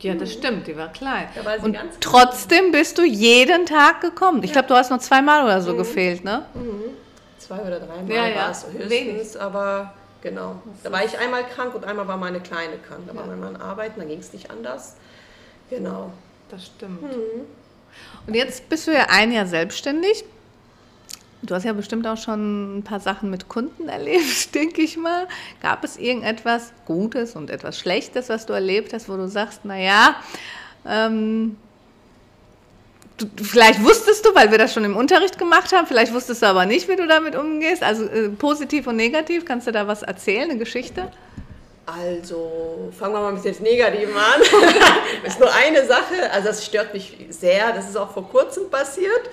ja, 0.00 0.14
das 0.14 0.32
stimmt, 0.32 0.66
die 0.66 0.76
war 0.76 0.92
klein. 0.92 1.28
War 1.42 1.62
und 1.62 1.78
trotzdem 2.00 2.72
bist 2.72 2.98
du 2.98 3.04
jeden 3.04 3.64
Tag 3.64 4.00
gekommen. 4.00 4.42
Ich 4.42 4.52
glaube, 4.52 4.68
du 4.68 4.74
hast 4.74 4.90
nur 4.90 4.98
zweimal 4.98 5.44
oder 5.44 5.62
so 5.62 5.72
mhm. 5.72 5.78
gefehlt, 5.78 6.24
ne? 6.24 6.44
Mhm. 6.54 6.82
Zwei 7.38 7.60
oder 7.60 7.80
dreimal 7.80 8.10
ja, 8.10 8.26
ja. 8.28 8.36
war 8.36 8.50
es 8.50 8.66
höchstens, 8.66 8.90
Wenig. 8.90 9.40
aber 9.40 9.94
genau. 10.22 10.62
Da 10.82 10.92
war 10.92 11.04
ich 11.04 11.18
einmal 11.18 11.44
krank 11.44 11.74
und 11.74 11.84
einmal 11.84 12.06
war 12.08 12.16
meine 12.16 12.40
Kleine 12.40 12.76
krank. 12.86 13.02
Da 13.06 13.14
ja. 13.14 13.20
war 13.20 13.26
mein 13.26 13.40
Mann 13.40 13.56
arbeiten, 13.56 14.00
da 14.00 14.06
ging 14.06 14.18
es 14.18 14.32
nicht 14.32 14.50
anders. 14.50 14.96
Genau. 15.70 16.12
Das 16.50 16.66
stimmt. 16.66 17.02
Mhm. 17.02 17.46
Und 18.26 18.34
jetzt 18.34 18.68
bist 18.68 18.86
du 18.86 18.92
ja 18.92 19.06
ein 19.10 19.32
Jahr 19.32 19.46
selbstständig. 19.46 20.24
Du 21.46 21.54
hast 21.54 21.64
ja 21.64 21.72
bestimmt 21.74 22.06
auch 22.06 22.16
schon 22.16 22.78
ein 22.78 22.82
paar 22.82 23.00
Sachen 23.00 23.30
mit 23.30 23.48
Kunden 23.48 23.88
erlebt, 23.88 24.54
denke 24.54 24.82
ich 24.82 24.96
mal. 24.96 25.28
Gab 25.62 25.84
es 25.84 25.96
irgendetwas 25.96 26.72
Gutes 26.86 27.36
und 27.36 27.50
etwas 27.50 27.78
Schlechtes, 27.78 28.28
was 28.28 28.46
du 28.46 28.52
erlebt 28.52 28.92
hast, 28.92 29.08
wo 29.08 29.16
du 29.16 29.28
sagst, 29.28 29.64
naja, 29.64 30.16
ähm, 30.86 31.56
du, 33.18 33.26
vielleicht 33.42 33.82
wusstest 33.82 34.24
du, 34.24 34.34
weil 34.34 34.50
wir 34.50 34.58
das 34.58 34.72
schon 34.72 34.84
im 34.84 34.96
Unterricht 34.96 35.38
gemacht 35.38 35.72
haben, 35.72 35.86
vielleicht 35.86 36.14
wusstest 36.14 36.42
du 36.42 36.46
aber 36.46 36.66
nicht, 36.66 36.88
wie 36.88 36.96
du 36.96 37.06
damit 37.06 37.36
umgehst. 37.36 37.82
Also 37.82 38.04
äh, 38.04 38.30
positiv 38.30 38.86
und 38.86 38.96
negativ, 38.96 39.44
kannst 39.44 39.66
du 39.66 39.72
da 39.72 39.86
was 39.86 40.02
erzählen, 40.02 40.50
eine 40.50 40.58
Geschichte? 40.58 41.10
Also 41.86 42.90
fangen 42.98 43.12
wir 43.12 43.20
mal 43.20 43.32
mit 43.32 43.44
dem 43.44 43.62
Negativen 43.62 44.16
an. 44.16 44.40
das 45.22 45.34
ist 45.34 45.40
nur 45.40 45.52
eine 45.52 45.84
Sache, 45.84 46.30
also 46.32 46.48
das 46.48 46.64
stört 46.64 46.94
mich 46.94 47.26
sehr, 47.28 47.72
das 47.72 47.90
ist 47.90 47.96
auch 47.96 48.10
vor 48.10 48.26
kurzem 48.28 48.70
passiert. 48.70 49.28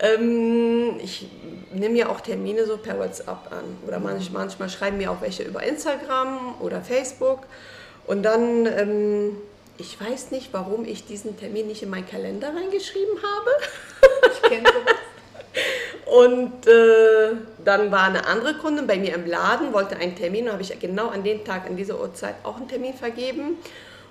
Ähm, 0.00 0.98
ich 1.02 1.28
nehme 1.72 1.98
ja 1.98 2.08
auch 2.08 2.20
Termine 2.20 2.66
so 2.66 2.76
per 2.78 2.98
WhatsApp 2.98 3.52
an. 3.52 3.64
Oder 3.86 4.00
manch, 4.00 4.30
manchmal 4.32 4.68
schreiben 4.68 4.98
mir 4.98 5.10
auch 5.10 5.20
welche 5.20 5.42
über 5.42 5.62
Instagram 5.62 6.54
oder 6.60 6.80
Facebook. 6.80 7.40
Und 8.06 8.22
dann, 8.22 8.66
ähm, 8.66 9.36
ich 9.78 10.00
weiß 10.00 10.30
nicht, 10.30 10.52
warum 10.52 10.84
ich 10.84 11.06
diesen 11.06 11.38
Termin 11.38 11.66
nicht 11.66 11.82
in 11.82 11.90
meinen 11.90 12.08
Kalender 12.08 12.48
reingeschrieben 12.48 13.14
habe. 13.22 13.50
Ich 14.32 14.42
kenne 14.42 14.68
sowas. 14.68 14.94
Und 16.06 16.66
äh, 16.66 17.36
dann 17.64 17.92
war 17.92 18.04
eine 18.04 18.26
andere 18.26 18.54
Kundin 18.54 18.86
bei 18.88 18.96
mir 18.96 19.14
im 19.14 19.26
Laden, 19.26 19.72
wollte 19.72 19.96
einen 19.96 20.16
Termin, 20.16 20.46
und 20.46 20.52
habe 20.52 20.62
ich 20.62 20.76
genau 20.80 21.08
an 21.08 21.22
den 21.22 21.44
Tag, 21.44 21.66
an 21.66 21.76
dieser 21.76 22.00
Uhrzeit 22.00 22.34
auch 22.42 22.56
einen 22.56 22.66
Termin 22.66 22.94
vergeben. 22.94 23.58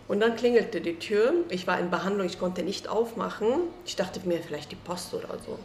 Und 0.09 0.21
dann 0.21 0.35
klingelte 0.35 0.81
die 0.81 0.97
Tür. 0.97 1.33
Ich 1.49 1.67
war 1.67 1.79
in 1.79 1.91
Behandlung, 1.91 2.25
ich 2.25 2.39
konnte 2.39 2.63
nicht 2.63 2.89
aufmachen. 2.89 3.47
Ich 3.85 3.95
dachte 3.95 4.19
mir, 4.25 4.39
vielleicht 4.39 4.71
die 4.71 4.75
Post 4.75 5.13
oder 5.13 5.37
so. 5.45 5.59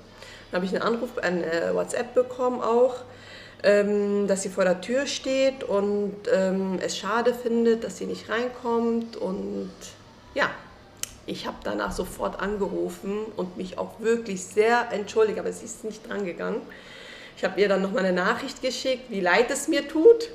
Dann 0.50 0.60
habe 0.60 0.66
ich 0.66 0.72
einen 0.72 0.82
Anruf, 0.82 1.16
ein 1.16 1.42
äh, 1.42 1.74
WhatsApp 1.74 2.12
bekommen 2.12 2.60
auch, 2.60 2.96
ähm, 3.62 4.28
dass 4.28 4.42
sie 4.42 4.50
vor 4.50 4.64
der 4.64 4.82
Tür 4.82 5.06
steht 5.06 5.64
und 5.64 6.14
ähm, 6.30 6.78
es 6.82 6.98
schade 6.98 7.32
findet, 7.32 7.84
dass 7.84 7.96
sie 7.96 8.04
nicht 8.04 8.28
reinkommt. 8.28 9.16
Und 9.16 9.72
ja, 10.34 10.50
ich 11.24 11.46
habe 11.46 11.56
danach 11.64 11.92
sofort 11.92 12.38
angerufen 12.38 13.24
und 13.36 13.56
mich 13.56 13.78
auch 13.78 13.98
wirklich 14.00 14.44
sehr 14.44 14.92
entschuldigt, 14.92 15.38
aber 15.38 15.54
sie 15.54 15.64
ist 15.64 15.84
nicht 15.84 16.06
drangegangen. 16.06 16.60
Ich 17.38 17.44
habe 17.44 17.58
ihr 17.58 17.68
dann 17.70 17.80
noch 17.80 17.92
mal 17.92 18.04
eine 18.04 18.12
Nachricht 18.12 18.60
geschickt, 18.60 19.04
wie 19.08 19.20
leid 19.20 19.50
es 19.50 19.68
mir 19.68 19.88
tut 19.88 20.28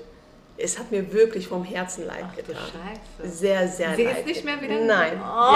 es 0.62 0.78
hat 0.78 0.92
mir 0.92 1.12
wirklich 1.13 1.48
vom 1.48 1.63
Herzen 1.63 2.06
leid 2.06 2.25
Ach, 2.30 2.36
getan. 2.36 2.56
Scheiße. 2.56 3.38
Sehr, 3.38 3.68
sehr 3.68 3.96
Sie 3.96 4.04
leid. 4.04 4.20
ist 4.20 4.25
nicht 4.25 4.44
mehr 4.46 4.62
wieder 4.62 4.80
Nein. 4.80 5.22
Oh, 5.22 5.54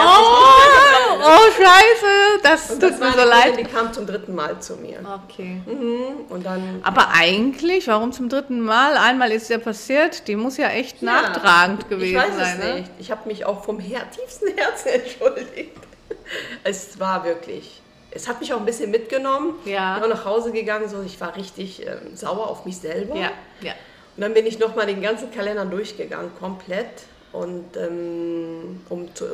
oh 1.24 1.52
Scheiße, 1.52 2.42
das 2.42 2.72
Und 2.72 2.80
tut 2.82 2.92
das 2.92 3.00
mir 3.00 3.06
war 3.06 3.14
so 3.14 3.30
leid. 3.30 3.58
Die 3.60 3.64
kam 3.64 3.92
zum 3.92 4.08
dritten 4.08 4.34
Mal 4.34 4.60
zu 4.62 4.78
mir. 4.78 5.00
Okay. 5.26 5.62
Mhm. 5.66 6.26
Und 6.30 6.46
dann 6.46 6.80
Aber 6.84 7.10
eigentlich, 7.14 7.88
warum 7.88 8.12
zum 8.14 8.30
dritten 8.30 8.62
Mal? 8.62 8.98
Einmal 8.98 9.32
ist 9.32 9.50
ja 9.50 9.58
passiert, 9.58 10.28
die 10.28 10.36
muss 10.36 10.58
ja 10.58 10.70
echt 10.70 11.02
nachtragend 11.02 11.90
gewesen 11.90 12.16
ich 12.16 12.22
weiß 12.22 12.36
sein. 12.36 12.60
Es 12.60 12.66
ne? 12.66 12.74
nicht. 12.76 12.92
Ich 13.00 13.12
habe 13.12 13.28
mich 13.28 13.46
auch 13.46 13.64
vom 13.64 13.80
Her 13.80 14.04
tiefsten 14.10 14.56
Herzen 14.58 14.88
entschuldigt. 14.94 15.72
Es 16.64 17.00
war 17.00 17.26
wirklich. 17.26 17.82
Es 18.12 18.28
hat 18.28 18.40
mich 18.40 18.54
auch 18.54 18.60
ein 18.60 18.66
bisschen 18.66 18.92
mitgenommen. 18.92 19.56
Ja. 19.66 19.96
Ich 19.96 20.02
bin 20.04 20.12
auch 20.12 20.16
nach 20.16 20.26
Hause 20.26 20.52
gegangen, 20.52 20.88
so 20.88 21.02
ich 21.02 21.20
war 21.20 21.36
richtig 21.36 21.86
ähm, 21.86 22.16
sauer 22.16 22.48
auf 22.48 22.64
mich 22.64 22.78
selber. 22.78 23.16
Ja, 23.16 23.32
ja. 23.62 23.74
Und 24.16 24.22
dann 24.22 24.34
bin 24.34 24.46
ich 24.46 24.60
nochmal 24.60 24.86
den 24.86 25.02
ganzen 25.02 25.32
Kalender 25.32 25.66
durchgegangen, 25.66 26.32
komplett. 26.40 26.88
Und 27.32 27.76
ähm, 27.78 28.82
um 28.90 29.14
zu 29.16 29.26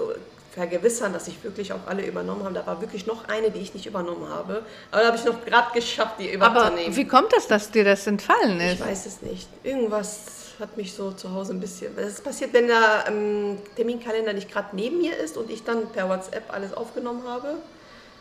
vergewissern, 0.53 1.13
dass 1.13 1.27
ich 1.27 1.43
wirklich 1.43 1.71
auch 1.73 1.85
alle 1.85 2.05
übernommen 2.05 2.43
habe. 2.43 2.53
Da 2.55 2.65
war 2.65 2.81
wirklich 2.81 3.05
noch 3.05 3.27
eine, 3.27 3.51
die 3.51 3.59
ich 3.59 3.73
nicht 3.73 3.85
übernommen 3.85 4.27
habe. 4.29 4.63
Aber 4.91 5.01
da 5.01 5.07
habe 5.07 5.17
ich 5.17 5.23
noch 5.25 5.45
gerade 5.45 5.67
geschafft, 5.73 6.15
die 6.19 6.33
Aber 6.41 6.47
überzunehmen. 6.61 6.95
wie 6.95 7.05
kommt 7.05 7.31
das, 7.33 7.47
dass 7.47 7.69
dir 7.71 7.83
das 7.83 8.07
entfallen 8.07 8.59
Ich 8.59 8.73
ist? 8.73 8.79
weiß 8.81 9.05
es 9.05 9.21
nicht. 9.21 9.47
Irgendwas 9.63 10.21
hat 10.59 10.75
mich 10.75 10.93
so 10.93 11.11
zu 11.11 11.33
Hause 11.33 11.53
ein 11.53 11.59
bisschen. 11.59 11.95
Es 11.97 12.19
passiert, 12.21 12.51
wenn 12.53 12.67
der 12.67 13.05
ähm, 13.07 13.57
Terminkalender 13.75 14.33
nicht 14.33 14.51
gerade 14.51 14.69
neben 14.75 14.97
mir 14.99 15.15
ist 15.17 15.37
und 15.37 15.49
ich 15.51 15.63
dann 15.63 15.87
per 15.91 16.09
WhatsApp 16.09 16.43
alles 16.51 16.73
aufgenommen 16.73 17.23
habe. 17.27 17.55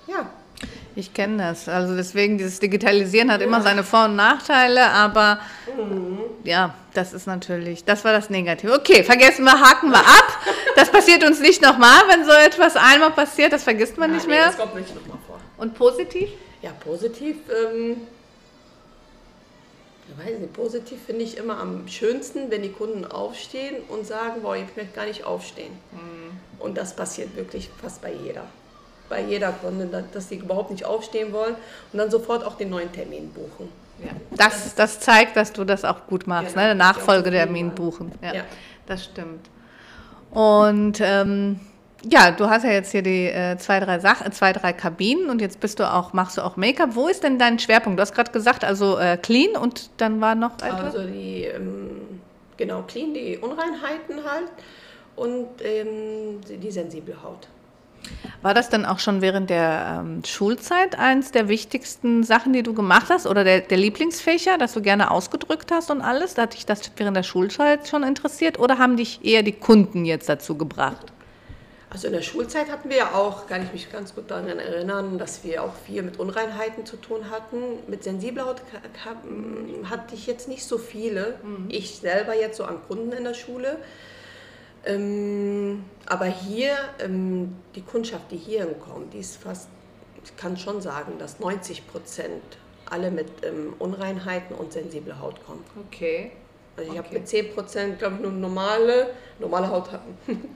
Ja, 0.06 0.28
Ich 0.96 1.14
kenne 1.14 1.38
das. 1.38 1.68
Also 1.68 1.94
deswegen, 1.96 2.36
dieses 2.38 2.58
Digitalisieren 2.60 3.30
hat 3.32 3.40
immer 3.42 3.62
seine 3.62 3.84
Vor- 3.84 4.06
und 4.06 4.16
Nachteile, 4.16 4.90
aber 4.90 5.38
Mhm. 5.76 6.18
Ja, 6.44 6.74
das 6.94 7.12
ist 7.12 7.26
natürlich, 7.26 7.84
das 7.84 8.04
war 8.04 8.12
das 8.12 8.30
Negative. 8.30 8.72
Okay, 8.74 9.02
vergessen 9.04 9.44
wir, 9.44 9.60
haken 9.60 9.90
wir 9.90 9.98
ab. 10.00 10.38
Das 10.76 10.90
passiert 10.90 11.24
uns 11.24 11.40
nicht 11.40 11.60
nochmal, 11.62 12.02
wenn 12.08 12.24
so 12.24 12.30
etwas 12.32 12.76
einmal 12.76 13.10
passiert, 13.10 13.52
das 13.52 13.64
vergisst 13.64 13.98
man 13.98 14.12
nicht 14.12 14.26
nee, 14.26 14.34
mehr. 14.34 14.46
das 14.46 14.56
kommt 14.56 14.74
nicht 14.74 14.94
nochmal 14.94 15.18
vor. 15.26 15.40
Und 15.56 15.74
positiv? 15.74 16.30
Ja, 16.62 16.70
positiv. 16.72 17.36
Ähm, 17.50 17.96
ich 20.08 20.26
weiß 20.26 20.38
nicht, 20.38 20.52
positiv 20.54 20.98
finde 21.04 21.22
ich 21.24 21.36
immer 21.36 21.58
am 21.60 21.86
schönsten, 21.86 22.50
wenn 22.50 22.62
die 22.62 22.72
Kunden 22.72 23.04
aufstehen 23.04 23.76
und 23.88 24.06
sagen, 24.06 24.40
boah, 24.42 24.56
ich 24.56 24.64
möchte 24.76 24.94
gar 24.94 25.06
nicht 25.06 25.24
aufstehen. 25.24 25.72
Und 26.58 26.78
das 26.78 26.96
passiert 26.96 27.36
wirklich 27.36 27.68
fast 27.80 28.00
bei 28.00 28.12
jeder. 28.12 28.44
Bei 29.08 29.22
jeder 29.22 29.54
dass- 29.90 30.10
dass 30.12 30.28
sie 30.28 30.36
überhaupt 30.36 30.70
nicht 30.70 30.84
aufstehen 30.84 31.32
wollen 31.32 31.54
und 31.92 31.98
dann 31.98 32.10
sofort 32.10 32.44
auch 32.44 32.56
den 32.56 32.70
neuen 32.70 32.90
Termin 32.92 33.30
buchen. 33.32 33.70
Ja. 34.04 34.10
Das, 34.36 34.74
das 34.74 35.00
zeigt, 35.00 35.36
dass 35.36 35.52
du 35.52 35.64
das 35.64 35.84
auch 35.84 36.06
gut 36.06 36.26
machst, 36.26 36.54
Genau, 36.54 36.66
ne? 36.68 36.74
Nachfolgetermin 36.74 37.70
buchen. 37.74 38.12
Ja, 38.22 38.34
Ja. 38.34 38.42
das 38.86 39.04
stimmt. 39.04 39.48
Und 40.30 41.00
ähm, 41.00 41.58
ja, 42.08 42.30
du 42.30 42.48
hast 42.48 42.64
ja 42.64 42.70
jetzt 42.70 42.92
hier 42.92 43.02
die 43.02 43.26
äh, 43.26 43.56
zwei, 43.58 43.80
drei 43.80 43.98
Sachen, 43.98 44.30
zwei, 44.32 44.52
drei 44.52 44.72
Kabinen 44.72 45.30
und 45.30 45.40
jetzt 45.40 45.58
bist 45.58 45.80
du 45.80 45.92
auch, 45.92 46.12
machst 46.12 46.36
du 46.36 46.42
auch 46.42 46.56
Make-up. 46.56 46.90
Wo 46.94 47.08
ist 47.08 47.24
denn 47.24 47.38
dein 47.38 47.58
Schwerpunkt? 47.58 47.98
Du 47.98 48.02
hast 48.02 48.14
gerade 48.14 48.30
gesagt, 48.30 48.64
also 48.64 48.98
äh, 48.98 49.16
clean 49.16 49.56
und 49.56 49.90
dann 49.96 50.20
war 50.20 50.34
noch 50.34 50.54
etwas? 50.62 50.94
Also 50.94 51.02
die, 51.08 51.44
ähm, 51.44 52.20
genau, 52.56 52.82
clean, 52.82 53.14
die 53.14 53.38
Unreinheiten 53.38 54.22
halt 54.24 54.48
und 55.16 55.48
ähm, 55.64 56.40
die 56.46 56.70
sensible 56.70 57.16
Haut. 57.22 57.48
War 58.42 58.54
das 58.54 58.68
dann 58.68 58.86
auch 58.86 59.00
schon 59.00 59.20
während 59.20 59.50
der 59.50 60.00
ähm, 60.00 60.22
Schulzeit 60.24 60.98
eins 60.98 61.32
der 61.32 61.48
wichtigsten 61.48 62.22
Sachen, 62.22 62.52
die 62.52 62.62
du 62.62 62.72
gemacht 62.72 63.06
hast 63.10 63.26
oder 63.26 63.42
der, 63.42 63.60
der 63.62 63.78
Lieblingsfächer, 63.78 64.58
das 64.58 64.74
du 64.74 64.80
gerne 64.80 65.10
ausgedrückt 65.10 65.72
hast 65.72 65.90
und 65.90 66.00
alles? 66.00 66.38
Hat 66.38 66.54
dich 66.54 66.64
das 66.64 66.80
während 66.96 67.16
der 67.16 67.24
Schulzeit 67.24 67.88
schon 67.88 68.04
interessiert 68.04 68.58
oder 68.58 68.78
haben 68.78 68.96
dich 68.96 69.24
eher 69.24 69.42
die 69.42 69.52
Kunden 69.52 70.04
jetzt 70.04 70.28
dazu 70.28 70.56
gebracht? 70.56 71.06
Also 71.90 72.06
in 72.06 72.12
der 72.12 72.22
Schulzeit 72.22 72.70
hatten 72.70 72.90
wir 72.90 72.98
ja 72.98 73.14
auch, 73.14 73.46
kann 73.46 73.64
ich 73.64 73.72
mich 73.72 73.90
ganz 73.90 74.14
gut 74.14 74.30
daran 74.30 74.46
erinnern, 74.46 75.16
dass 75.18 75.42
wir 75.42 75.64
auch 75.64 75.72
viel 75.86 76.02
mit 76.02 76.20
Unreinheiten 76.20 76.84
zu 76.84 76.96
tun 76.96 77.30
hatten. 77.30 77.56
Mit 77.88 78.04
sensibler 78.04 78.44
Haut 78.44 78.60
ka- 78.70 79.88
hatte 79.88 80.14
ich 80.14 80.26
jetzt 80.26 80.48
nicht 80.48 80.64
so 80.64 80.76
viele. 80.76 81.36
Ich 81.70 81.96
selber 81.96 82.36
jetzt 82.38 82.58
so 82.58 82.64
an 82.64 82.78
Kunden 82.86 83.12
in 83.12 83.24
der 83.24 83.32
Schule. 83.32 83.78
Ähm, 84.88 85.84
aber 86.06 86.24
hier, 86.24 86.74
ähm, 86.98 87.54
die 87.74 87.82
Kundschaft, 87.82 88.30
die 88.30 88.36
hierhin 88.38 88.80
kommt, 88.80 89.12
die 89.12 89.18
ist 89.18 89.36
fast, 89.36 89.68
ich 90.24 90.34
kann 90.36 90.56
schon 90.56 90.80
sagen, 90.80 91.18
dass 91.18 91.38
90 91.40 91.86
Prozent 91.86 92.42
alle 92.90 93.10
mit 93.10 93.28
ähm, 93.42 93.74
Unreinheiten 93.78 94.56
und 94.56 94.72
sensibler 94.72 95.20
Haut 95.20 95.44
kommen. 95.44 95.62
Okay. 95.88 96.32
Also 96.76 96.90
ich 96.90 96.98
Okay. 96.98 97.06
habe 97.06 97.18
mit 97.18 97.28
10 97.28 97.54
Prozent, 97.54 97.98
glaube 97.98 98.16
ich, 98.16 98.22
nur 98.22 98.32
normale, 98.32 99.10
normale 99.38 99.68
Haut 99.68 99.92
hatten. 99.92 100.16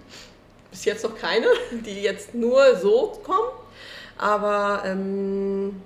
Bis 0.71 0.87
jetzt 0.87 1.05
noch 1.05 1.15
keine, 1.17 1.47
die 1.85 2.03
jetzt 2.03 2.35
nur 2.35 2.77
so 2.77 3.21
kommen, 3.23 3.51
aber 4.17 4.83
ähm, 4.87 5.83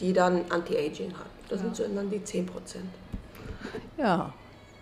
die 0.00 0.14
dann 0.14 0.46
Anti-Aging 0.48 1.12
hat. 1.12 1.26
Das 1.50 1.60
sind 1.60 1.76
so 1.76 1.84
dann 1.86 2.08
die 2.08 2.24
10 2.24 2.46
Prozent. 2.46 2.86
Ja, 3.98 4.32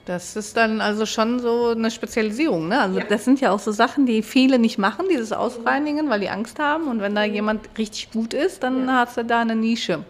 das 0.07 0.37
ist 0.37 0.57
dann 0.57 0.80
also 0.80 1.07
schon 1.07 1.40
so 1.40 1.69
eine 1.69 1.90
Spezialisierung. 1.90 2.69
Ne? 2.69 2.80
Also 2.80 2.99
Ja. 2.99 3.04
das 3.04 3.25
sind 3.25 3.40
ja 3.40 3.52
auch 3.52 3.59
so 3.59 3.71
Sachen, 3.73 4.07
die 4.07 4.23
viele 4.23 4.59
nicht 4.59 4.78
machen, 4.78 5.07
dieses 5.11 5.33
Ausreinigen, 5.33 6.09
weil 6.11 6.21
die 6.21 6.28
Angst 6.30 6.59
haben. 6.59 6.88
Und 6.88 7.00
wenn 7.00 7.14
da 7.14 7.25
jemand 7.25 7.69
richtig 7.78 8.11
gut 8.12 8.35
ist, 8.35 8.62
dann 8.62 8.87
Ja. 8.87 8.97
hast 8.97 9.16
du 9.16 9.25
da 9.25 9.40
eine 9.40 9.54
Nische. 9.54 9.99
Und 9.99 10.04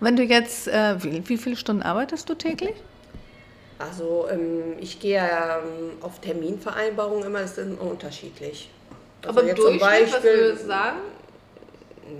wenn 0.00 0.16
du 0.16 0.22
jetzt, 0.22 0.68
äh, 0.68 1.02
wie, 1.02 1.28
wie 1.28 1.36
viele 1.36 1.56
Stunden 1.56 1.82
arbeitest 1.82 2.28
du 2.28 2.34
täglich? 2.34 2.74
Also 3.78 4.26
ähm, 4.30 4.76
ich 4.78 5.00
gehe 5.00 5.18
ähm, 5.20 5.92
auf 6.02 6.20
Terminvereinbarungen 6.20 7.24
immer, 7.24 7.40
das 7.40 7.56
ist 7.56 7.66
immer 7.66 7.80
unterschiedlich. 7.82 8.70
Also 9.26 9.40
jetzt 9.42 9.60
zum 9.60 9.78
Beispiel, 9.78 10.56
sagen? 10.56 10.98
ja, 12.06 12.14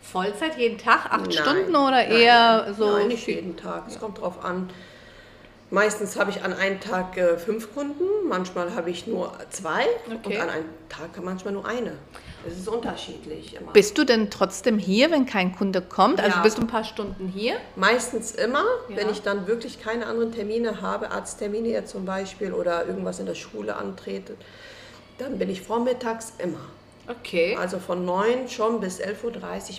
Vollzeit 0.00 0.58
jeden 0.58 0.78
Tag, 0.78 1.06
acht 1.06 1.26
Nein, 1.26 1.32
Stunden 1.32 1.74
oder 1.74 2.04
eher 2.04 2.64
nein, 2.64 2.74
so? 2.74 2.86
Nein, 2.86 3.08
nicht 3.08 3.26
jeden 3.26 3.56
Tag. 3.56 3.84
Es 3.88 3.98
kommt 3.98 4.20
drauf 4.20 4.44
an. 4.44 4.68
Meistens 5.72 6.18
habe 6.18 6.30
ich 6.30 6.42
an 6.44 6.52
einem 6.52 6.80
Tag 6.80 7.16
äh, 7.16 7.38
fünf 7.38 7.72
Kunden, 7.72 8.04
manchmal 8.28 8.74
habe 8.74 8.90
ich 8.90 9.06
nur 9.06 9.32
zwei 9.48 9.86
Okay. 10.06 10.36
und 10.36 10.42
an 10.42 10.50
einem 10.50 10.64
Tag 10.90 11.08
manchmal 11.24 11.54
nur 11.54 11.64
eine. 11.64 11.96
Es 12.46 12.58
ist 12.58 12.68
unterschiedlich 12.68 13.56
immer. 13.56 13.72
Bist 13.72 13.96
du 13.96 14.04
denn 14.04 14.28
trotzdem 14.28 14.76
hier, 14.76 15.10
wenn 15.10 15.24
kein 15.24 15.56
Kunde 15.56 15.80
kommt? 15.80 16.20
Also 16.20 16.36
Ja. 16.36 16.42
bist 16.42 16.58
du 16.58 16.62
ein 16.62 16.66
paar 16.66 16.84
Stunden 16.84 17.26
hier? 17.26 17.54
Meistens 17.74 18.32
immer, 18.32 18.64
Ja. 18.90 18.96
wenn 18.96 19.08
ich 19.08 19.22
dann 19.22 19.46
wirklich 19.46 19.80
keine 19.80 20.04
anderen 20.08 20.30
Termine 20.32 20.82
habe, 20.82 21.10
Arzttermine 21.10 21.68
jetzt 21.68 21.92
zum 21.92 22.04
Beispiel 22.04 22.52
oder 22.52 22.84
irgendwas 22.86 23.18
in 23.18 23.24
der 23.24 23.34
Schule 23.34 23.74
antrete, 23.74 24.34
dann 25.16 25.38
bin 25.38 25.48
ich 25.48 25.62
vormittags 25.62 26.34
immer. 26.36 26.60
Okay. 27.08 27.56
Also 27.60 27.78
von 27.80 28.04
9 28.04 28.48
schon 28.48 28.80
bis 28.80 29.00
11.30 29.00 29.24
Uhr 29.24 29.34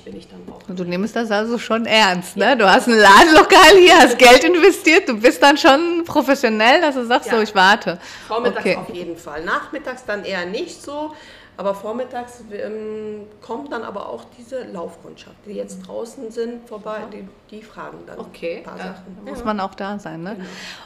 bin 0.06 0.18
ich 0.18 0.28
dann 0.28 0.42
auch. 0.54 0.62
Du 0.68 0.84
nimmst 0.84 1.16
das 1.16 1.32
also 1.32 1.58
schon 1.58 1.86
ernst, 1.86 2.36
ne? 2.36 2.58
Du 2.58 2.70
hast 2.70 2.88
ein 2.88 2.98
Ladenlokal 2.98 3.78
hier, 3.80 3.98
hast 3.98 4.18
Geld 4.20 4.44
investiert, 4.44 5.08
du 5.08 5.18
bist 5.20 5.42
dann 5.42 5.58
schon 5.58 6.04
professionell, 6.06 6.82
dass 6.82 6.96
du 6.96 7.06
sagst, 7.06 7.30
Ja. 7.30 7.38
so, 7.38 7.42
ich 7.42 7.56
warte. 7.56 7.98
Vormittags 8.28 8.66
Okay. 8.66 8.76
auf 8.76 8.90
jeden 8.90 9.16
Fall. 9.18 9.44
Nachmittags 9.46 10.04
dann 10.06 10.26
eher 10.26 10.46
nicht 10.46 10.82
so. 10.82 11.14
Aber 11.56 11.76
vormittags 11.76 12.44
ähm, 12.52 13.28
kommt 13.42 13.72
dann 13.72 13.84
aber 13.84 14.10
auch 14.10 14.24
diese 14.38 14.64
Laufkundschaft, 14.64 15.36
die 15.46 15.52
jetzt 15.52 15.88
draußen 15.88 16.32
sind, 16.32 16.68
vorbei, 16.68 17.02
die, 17.14 17.28
die 17.52 17.62
fragen 17.62 18.00
dann 18.08 18.18
Okay, 18.20 18.58
ein 18.58 18.64
paar 18.64 18.78
da 18.78 18.84
Sachen. 18.86 19.18
muss 19.24 19.40
Ja. 19.40 19.46
man 19.46 19.60
auch 19.60 19.76
da 19.76 20.00
sein. 20.00 20.24
Ne? 20.24 20.36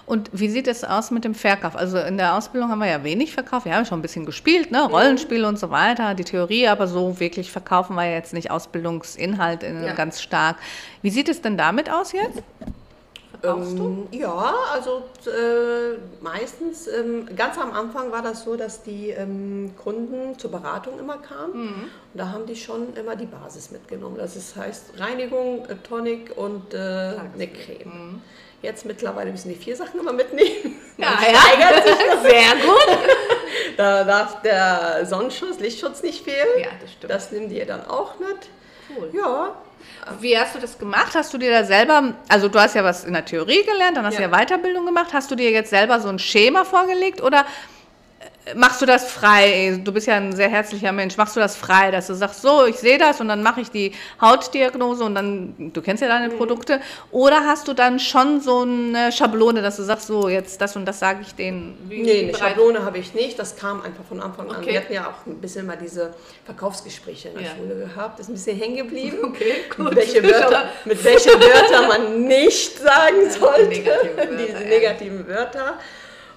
Und 0.05 0.29
wie 0.33 0.49
sieht 0.49 0.67
es 0.67 0.83
aus 0.83 1.09
mit 1.11 1.23
dem 1.23 1.35
Verkauf? 1.35 1.75
Also 1.77 1.97
in 1.99 2.17
der 2.17 2.35
Ausbildung 2.35 2.69
haben 2.69 2.79
wir 2.79 2.87
ja 2.89 3.03
wenig 3.03 3.33
verkauft. 3.33 3.65
Wir 3.65 3.75
haben 3.75 3.85
schon 3.85 3.99
ein 3.99 4.01
bisschen 4.01 4.25
gespielt, 4.25 4.69
ne? 4.71 4.83
Rollenspiele 4.89 5.47
und 5.47 5.57
so 5.57 5.69
weiter, 5.69 6.15
die 6.15 6.25
Theorie, 6.25 6.67
aber 6.67 6.87
so 6.87 7.19
wirklich 7.19 7.51
verkaufen 7.51 7.95
wir 7.95 8.11
jetzt 8.11 8.33
nicht 8.33 8.51
Ausbildungsinhalt 8.51 9.63
in, 9.63 9.83
Ja. 9.83 9.93
ganz 9.93 10.21
stark. 10.21 10.57
Wie 11.01 11.09
sieht 11.09 11.29
es 11.29 11.41
denn 11.41 11.57
damit 11.57 11.89
aus 11.89 12.11
jetzt? 12.11 12.43
Verkaufst 13.41 13.77
du? 13.77 13.83
Ähm, 13.83 14.07
ja, 14.11 14.53
also 14.73 15.03
äh, 15.25 15.97
meistens, 16.21 16.87
ähm, 16.87 17.27
ganz 17.35 17.57
am 17.57 17.71
Anfang 17.73 18.11
war 18.11 18.21
das 18.21 18.43
so, 18.43 18.55
dass 18.55 18.83
die 18.83 19.09
ähm, 19.09 19.73
Kunden 19.77 20.37
zur 20.37 20.51
Beratung 20.51 20.99
immer 20.99 21.17
kamen. 21.17 21.53
Mhm. 21.53 21.83
Und 21.83 22.19
da 22.19 22.31
haben 22.31 22.45
die 22.45 22.55
schon 22.55 22.95
immer 22.95 23.15
die 23.15 23.25
Basis 23.25 23.71
mitgenommen. 23.71 24.17
Das 24.17 24.35
ist, 24.35 24.55
heißt 24.55 24.99
Reinigung, 24.99 25.65
äh, 25.65 25.75
Tonic 25.75 26.35
und 26.35 26.73
äh, 26.73 26.77
eine 26.77 27.47
Creme. 27.47 28.21
Jetzt 28.61 28.85
mittlerweile 28.85 29.31
müssen 29.31 29.49
die 29.49 29.55
vier 29.55 29.75
Sachen 29.75 29.99
immer 29.99 30.13
mitnehmen. 30.13 30.49
Mhm. 30.63 30.75
ja. 31.03 31.17
sich. 31.19 32.31
Sehr 32.31 32.55
gut. 32.65 32.97
Da 33.75 34.03
darf 34.03 34.41
der 34.41 35.05
Sonnenschutz, 35.05 35.59
Lichtschutz 35.59 36.01
nicht 36.01 36.23
fehlen. 36.23 36.47
Ja, 36.59 36.69
das 36.81 36.91
stimmt. 36.93 37.11
Das 37.11 37.31
nehmen 37.31 37.47
die 37.47 37.63
dann 37.63 37.85
auch 37.85 38.17
mit. 38.17 38.49
Cool. 38.97 39.11
Ja, 39.13 39.55
Wie 40.19 40.37
hast 40.37 40.55
du 40.55 40.59
das 40.59 40.77
gemacht? 40.77 41.13
Hast 41.15 41.33
du 41.33 41.37
dir 41.37 41.51
da 41.51 41.63
selber, 41.63 42.13
also 42.29 42.47
du 42.47 42.59
hast 42.59 42.75
ja 42.75 42.83
was 42.83 43.03
in 43.03 43.13
der 43.13 43.25
Theorie 43.25 43.63
gelernt, 43.63 43.97
dann 43.97 44.05
hast 44.05 44.17
du 44.17 44.21
Ja. 44.23 44.29
ja 44.29 44.37
Weiterbildung 44.37 44.85
gemacht. 44.85 45.07
Hast 45.13 45.29
du 45.31 45.35
dir 45.35 45.51
jetzt 45.51 45.69
selber 45.69 45.99
so 45.99 46.07
ein 46.09 46.19
Schema 46.19 46.63
vorgelegt 46.65 47.21
oder 47.21 47.45
machst 48.55 48.81
du 48.81 48.85
das 48.85 49.11
frei? 49.11 49.79
Du 49.83 49.91
bist 49.91 50.07
ja 50.07 50.15
ein 50.15 50.35
sehr 50.35 50.49
herzlicher 50.49 50.91
Mensch. 50.91 51.17
Machst 51.17 51.35
du 51.35 51.39
das 51.39 51.55
frei, 51.55 51.91
dass 51.91 52.07
du 52.07 52.13
sagst, 52.13 52.41
so, 52.41 52.65
ich 52.65 52.77
sehe 52.77 52.97
das 52.97 53.21
und 53.21 53.27
dann 53.27 53.43
mache 53.43 53.61
ich 53.61 53.71
die 53.71 53.91
Hautdiagnose 54.21 55.03
und 55.03 55.15
dann, 55.15 55.71
du 55.73 55.81
kennst 55.81 56.01
ja 56.01 56.07
deine 56.07 56.33
mhm. 56.33 56.37
Produkte. 56.37 56.79
Oder 57.11 57.45
hast 57.45 57.67
du 57.67 57.73
dann 57.73 57.99
schon 57.99 58.41
so 58.41 58.61
eine 58.61 59.11
Schablone, 59.11 59.61
dass 59.61 59.77
du 59.77 59.83
sagst, 59.83 60.07
so, 60.07 60.29
jetzt 60.29 60.61
das 60.61 60.75
und 60.75 60.85
das 60.85 60.99
sage 60.99 61.19
ich 61.21 61.35
denen? 61.35 61.77
Wie 61.87 62.01
nee, 62.01 62.23
eine 62.23 62.37
Schablone 62.37 62.83
habe 62.83 62.97
ich 62.97 63.13
nicht. 63.13 63.37
Das 63.39 63.55
kam 63.55 63.81
einfach 63.81 64.03
von 64.03 64.21
Anfang 64.21 64.49
an. 64.49 64.57
Okay. 64.57 64.71
Wir 64.71 64.79
hatten 64.79 64.93
ja 64.93 65.07
auch 65.07 65.25
ein 65.25 65.39
bisschen 65.39 65.65
mal 65.65 65.77
diese 65.77 66.13
Verkaufsgespräche 66.45 67.29
in 67.29 67.35
der 67.35 67.43
ja. 67.43 67.49
Schule 67.55 67.75
gehabt. 67.75 68.19
Das 68.19 68.27
ist 68.27 68.31
ein 68.31 68.35
bisschen 68.35 68.57
hängen 68.57 68.77
geblieben. 68.77 69.17
Okay, 69.23 69.65
gut. 69.75 69.89
Mit 69.89 69.95
welche 69.95 70.23
Wörter, 70.23 70.69
mit 70.85 71.03
welche 71.03 71.29
Wörter 71.29 71.87
man 71.87 72.23
nicht 72.23 72.79
sagen 72.79 73.29
sollte. 73.29 73.69
Die 73.69 73.81
negativen 73.81 74.17
Wörter. 74.17 74.45
Diese 74.45 74.63
negativen 74.63 75.27
Wörter. 75.27 75.79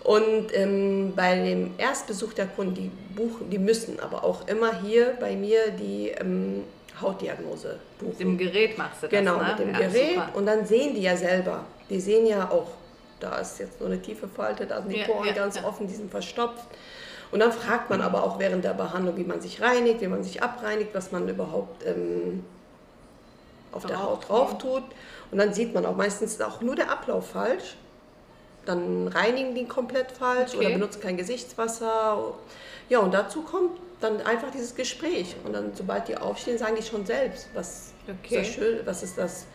Und 0.04 0.46
ähm, 0.54 1.12
bei 1.14 1.34
dem 1.36 1.72
Erstbesuch 1.76 2.32
der 2.32 2.46
Kunden, 2.46 2.74
die 2.74 2.90
buchen, 3.14 3.50
die 3.50 3.58
müssen 3.58 4.00
aber 4.00 4.24
auch 4.24 4.48
immer 4.48 4.80
hier 4.80 5.16
bei 5.20 5.36
mir 5.36 5.70
die 5.72 6.08
ähm, 6.08 6.64
Hautdiagnose 7.00 7.78
buchen. 7.98 8.10
Mit 8.10 8.20
dem 8.20 8.38
Gerät 8.38 8.78
machst 8.78 9.02
du 9.02 9.08
das, 9.08 9.18
Genau, 9.18 9.36
ne? 9.36 9.48
mit 9.48 9.58
dem 9.58 9.72
ja, 9.74 9.78
Gerät. 9.88 10.14
Super. 10.14 10.28
Und 10.34 10.46
dann 10.46 10.66
sehen 10.66 10.94
die 10.94 11.02
ja 11.02 11.16
selber. 11.16 11.64
Die 11.90 12.00
sehen 12.00 12.26
ja 12.26 12.50
auch, 12.50 12.68
da 13.20 13.38
ist 13.38 13.58
jetzt 13.58 13.78
nur 13.78 13.90
eine 13.90 14.00
tiefe 14.00 14.26
Falte, 14.26 14.66
da 14.66 14.80
sind 14.80 14.92
die 14.92 15.00
ja, 15.00 15.06
Poren 15.06 15.26
ja, 15.26 15.34
ganz 15.34 15.62
offen, 15.62 15.86
die 15.86 15.94
sind 15.94 16.10
verstopft. 16.10 16.64
Und 17.30 17.40
dann 17.40 17.52
fragt 17.52 17.90
man 17.90 18.00
aber 18.00 18.24
auch 18.24 18.38
während 18.38 18.64
der 18.64 18.74
Behandlung, 18.74 19.16
wie 19.16 19.24
man 19.24 19.40
sich 19.40 19.60
reinigt, 19.60 20.00
wie 20.00 20.08
man 20.08 20.24
sich 20.24 20.42
abreinigt, 20.42 20.90
was 20.94 21.12
man 21.12 21.28
überhaupt 21.28 21.86
ähm, 21.86 22.44
auf 23.70 23.84
der 23.86 24.02
Haut 24.02 24.28
drauf 24.28 24.58
tut. 24.58 24.82
Und 25.30 25.38
dann 25.38 25.52
sieht 25.52 25.74
man 25.74 25.84
auch 25.84 25.94
meistens 25.94 26.40
auch 26.40 26.60
nur 26.60 26.74
der 26.74 26.90
Ablauf 26.90 27.30
falsch 27.30 27.76
dann 28.66 29.08
reinigen 29.08 29.54
die 29.54 29.64
komplett 29.64 30.12
falsch 30.12 30.54
okay. 30.54 30.66
oder 30.66 30.74
benutzen 30.74 31.00
kein 31.00 31.16
Gesichtswasser. 31.16 32.34
Ja, 32.88 32.98
und 32.98 33.12
dazu 33.12 33.42
kommt 33.42 33.78
dann 34.00 34.20
einfach 34.22 34.50
dieses 34.50 34.74
Gespräch. 34.74 35.36
Und 35.44 35.52
dann, 35.52 35.72
sobald 35.74 36.08
die 36.08 36.16
aufstehen, 36.16 36.58
sagen 36.58 36.76
die 36.76 36.82
schon 36.82 37.06
selbst, 37.06 37.48
was 37.54 37.92
okay. 38.08 38.40
ist 38.40 38.48
das 38.48 38.54
schön, 38.54 38.78
was 38.84 39.02
ist 39.02 39.18
das, 39.18 39.46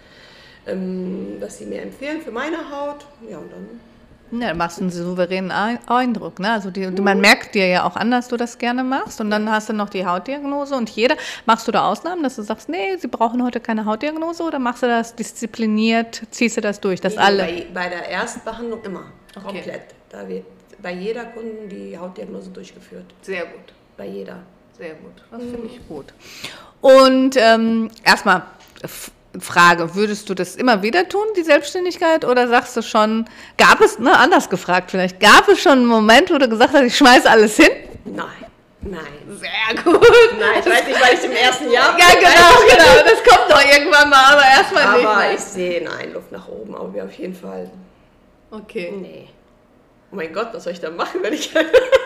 ähm, 0.68 1.38
was 1.40 1.58
sie 1.58 1.66
mir 1.66 1.82
empfehlen 1.82 2.22
für 2.22 2.32
meine 2.32 2.70
Haut. 2.70 3.06
Ja, 3.30 3.38
und 3.38 3.52
dann 3.52 3.80
ja, 4.32 4.52
du 4.52 4.56
machst 4.56 4.82
einen 4.82 4.90
souveränen 4.90 5.52
Eindruck. 5.52 6.40
Ne? 6.40 6.52
Also 6.52 6.72
die, 6.72 6.88
man 6.88 7.22
merkt 7.22 7.56
dir 7.56 7.68
ja 7.68 7.86
auch 7.86 7.96
an, 7.96 8.12
dass 8.12 8.28
du 8.28 8.38
das 8.38 8.58
gerne 8.58 8.84
machst. 8.84 9.22
Und 9.22 9.30
dann 9.30 9.50
hast 9.50 9.70
du 9.70 9.74
noch 9.74 9.90
die 9.90 10.06
Hautdiagnose. 10.06 10.76
Und 10.76 10.90
jeder, 10.90 11.16
machst 11.46 11.68
du 11.68 11.72
da 11.72 11.90
Ausnahmen, 11.90 12.24
dass 12.24 12.36
du 12.36 12.42
sagst, 12.42 12.70
nee, 12.70 12.98
sie 12.98 13.08
brauchen 13.08 13.44
heute 13.44 13.60
keine 13.60 13.86
Hautdiagnose? 13.86 14.44
Oder 14.44 14.60
machst 14.60 14.84
du 14.84 14.88
das 14.88 15.16
diszipliniert, 15.16 16.24
ziehst 16.32 16.58
du 16.58 16.62
das 16.62 16.80
durch, 16.80 17.02
dass 17.02 17.16
nee, 17.16 17.22
alle... 17.22 17.44
Bei, 17.44 17.68
bei, 17.74 17.90
der 17.90 18.10
Erstbehandlung 18.10 18.84
immer, 18.84 19.06
okay. 19.36 19.46
komplett. 19.46 19.82
Da 20.10 20.28
wird 20.28 20.46
bei 20.82 20.94
jeder 20.94 21.26
Kunden 21.26 21.70
die 21.70 21.98
Hautdiagnose 21.98 22.50
durchgeführt. 22.50 23.06
Sehr 23.22 23.46
gut. 23.46 23.74
Bei 23.98 24.08
jeder. 24.08 24.40
Sehr 24.78 24.96
gut. 24.96 25.24
Das 25.32 25.42
mhm. 25.42 25.52
finde 25.52 25.68
ich 25.68 25.88
gut. 25.88 26.14
Und 26.82 27.38
ähm, 27.38 27.90
erstmal 28.04 28.44
Frage, 29.40 29.96
würdest 29.96 30.30
du 30.30 30.34
das 30.34 30.56
immer 30.56 30.82
wieder 30.82 31.08
tun, 31.08 31.26
die 31.36 31.44
Selbstständigkeit, 31.44 32.26
oder 32.26 32.48
sagst 32.48 32.76
du 32.78 32.82
schon, 32.82 33.26
gab 33.58 33.82
es, 33.82 34.00
ne, 34.00 34.18
anders 34.18 34.50
gefragt 34.50 34.92
vielleicht, 34.92 35.20
gab 35.20 35.48
es 35.48 35.60
schon 35.60 35.74
einen 35.74 35.86
Moment, 35.86 36.32
wo 36.32 36.38
du 36.38 36.48
gesagt 36.48 36.74
hast, 36.74 36.84
ich 36.84 36.98
schmeiße 36.98 37.30
alles 37.30 37.56
hin? 37.56 37.70
Nein. 38.06 38.28
Nein. 38.82 39.02
Sehr 39.40 39.84
gut. 39.84 40.00
Nein, 40.40 40.60
ich 40.60 40.66
weiß 40.66 40.88
nicht, 40.88 41.02
weil 41.02 41.14
ich 41.16 41.24
im 41.24 41.32
ersten 41.32 41.72
Jahr. 41.72 41.98
Ja, 41.98 42.06
genau, 42.14 42.68
genau. 42.70 43.04
Das 43.04 43.24
kommt 43.24 43.52
doch 43.52 43.64
irgendwann 43.64 44.10
mal, 44.10 44.34
aber 44.34 44.44
erstmal 44.44 44.98
nicht. 44.98 45.08
Aber 45.08 45.34
ich 45.34 45.40
sehe, 45.40 45.84
nein, 45.84 46.14
Luft 46.14 46.32
nach 46.32 46.48
oben, 46.48 46.76
aber 46.76 46.94
wir 46.94 47.06
auf 47.06 47.14
jeden 47.14 47.34
Fall. 47.34 47.72
Okay. 48.52 48.94
Nee. 48.96 49.28
Oh 50.12 50.16
mein 50.16 50.32
Gott, 50.32 50.50
was 50.54 50.64
soll 50.64 50.74
ich 50.74 50.80
da 50.80 50.92
machen, 50.92 51.22
wenn 51.24 51.34
ich. 51.34 51.52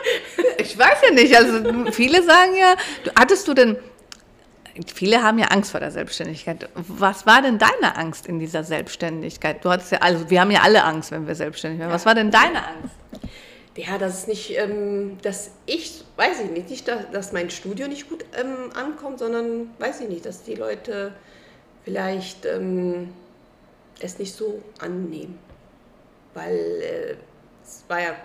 ich 0.58 0.80
weiß 0.80 1.00
ja 1.04 1.12
nicht. 1.12 1.36
Also, 1.36 1.92
viele 1.92 2.24
sagen 2.24 2.56
ja, 2.56 2.76
hattest 3.20 3.48
du 3.50 3.54
denn 3.54 3.78
viele 4.86 5.24
haben 5.24 5.40
ja 5.40 5.48
Angst 5.48 5.72
vor 5.72 5.80
der 5.80 5.92
Selbstständigkeit. 5.92 6.70
Was 6.76 7.26
war 7.26 7.42
denn 7.42 7.58
deine 7.58 7.96
Angst 7.96 8.28
in 8.28 8.40
dieser 8.40 8.64
Selbstständigkeit? 8.64 9.64
Du 9.64 9.70
hattest 9.70 9.92
ja, 9.92 10.00
also 10.00 10.30
wir 10.30 10.42
haben 10.42 10.52
ja 10.52 10.62
alle 10.62 10.84
Angst, 10.84 11.12
wenn 11.12 11.28
wir 11.28 11.36
selbstständig 11.36 11.80
werden. 11.80 11.92
Was 11.92 12.06
war 12.06 12.16
denn 12.16 12.32
deine 12.32 12.66
Angst? 12.66 12.96
Ja, 13.76 13.98
dass 13.98 14.28
nicht, 14.28 14.58
ähm, 14.58 15.18
dass 15.22 15.52
ich, 15.66 16.04
weiß 16.18 16.42
ich 16.42 16.52
nicht, 16.52 16.70
nicht, 16.70 16.88
dass, 16.88 17.10
dass 17.12 17.32
mein 17.32 17.50
Studio 17.50 17.88
nicht 17.88 18.10
gut 18.10 18.26
ähm, 18.38 18.72
ankommt, 18.74 19.20
sondern, 19.20 19.70
weiß 19.80 20.02
ich 20.02 20.10
nicht, 20.10 20.26
dass 20.26 20.44
die 20.44 20.56
Leute 20.56 21.14
vielleicht 21.86 22.46
ähm, 22.46 23.14
es 24.02 24.20
nicht 24.20 24.34
so 24.34 24.62
annehmen. 24.80 25.40
Weil 26.34 26.56
äh, 26.56 27.16
es 27.64 27.86
war 27.88 28.02
ja 28.02 28.16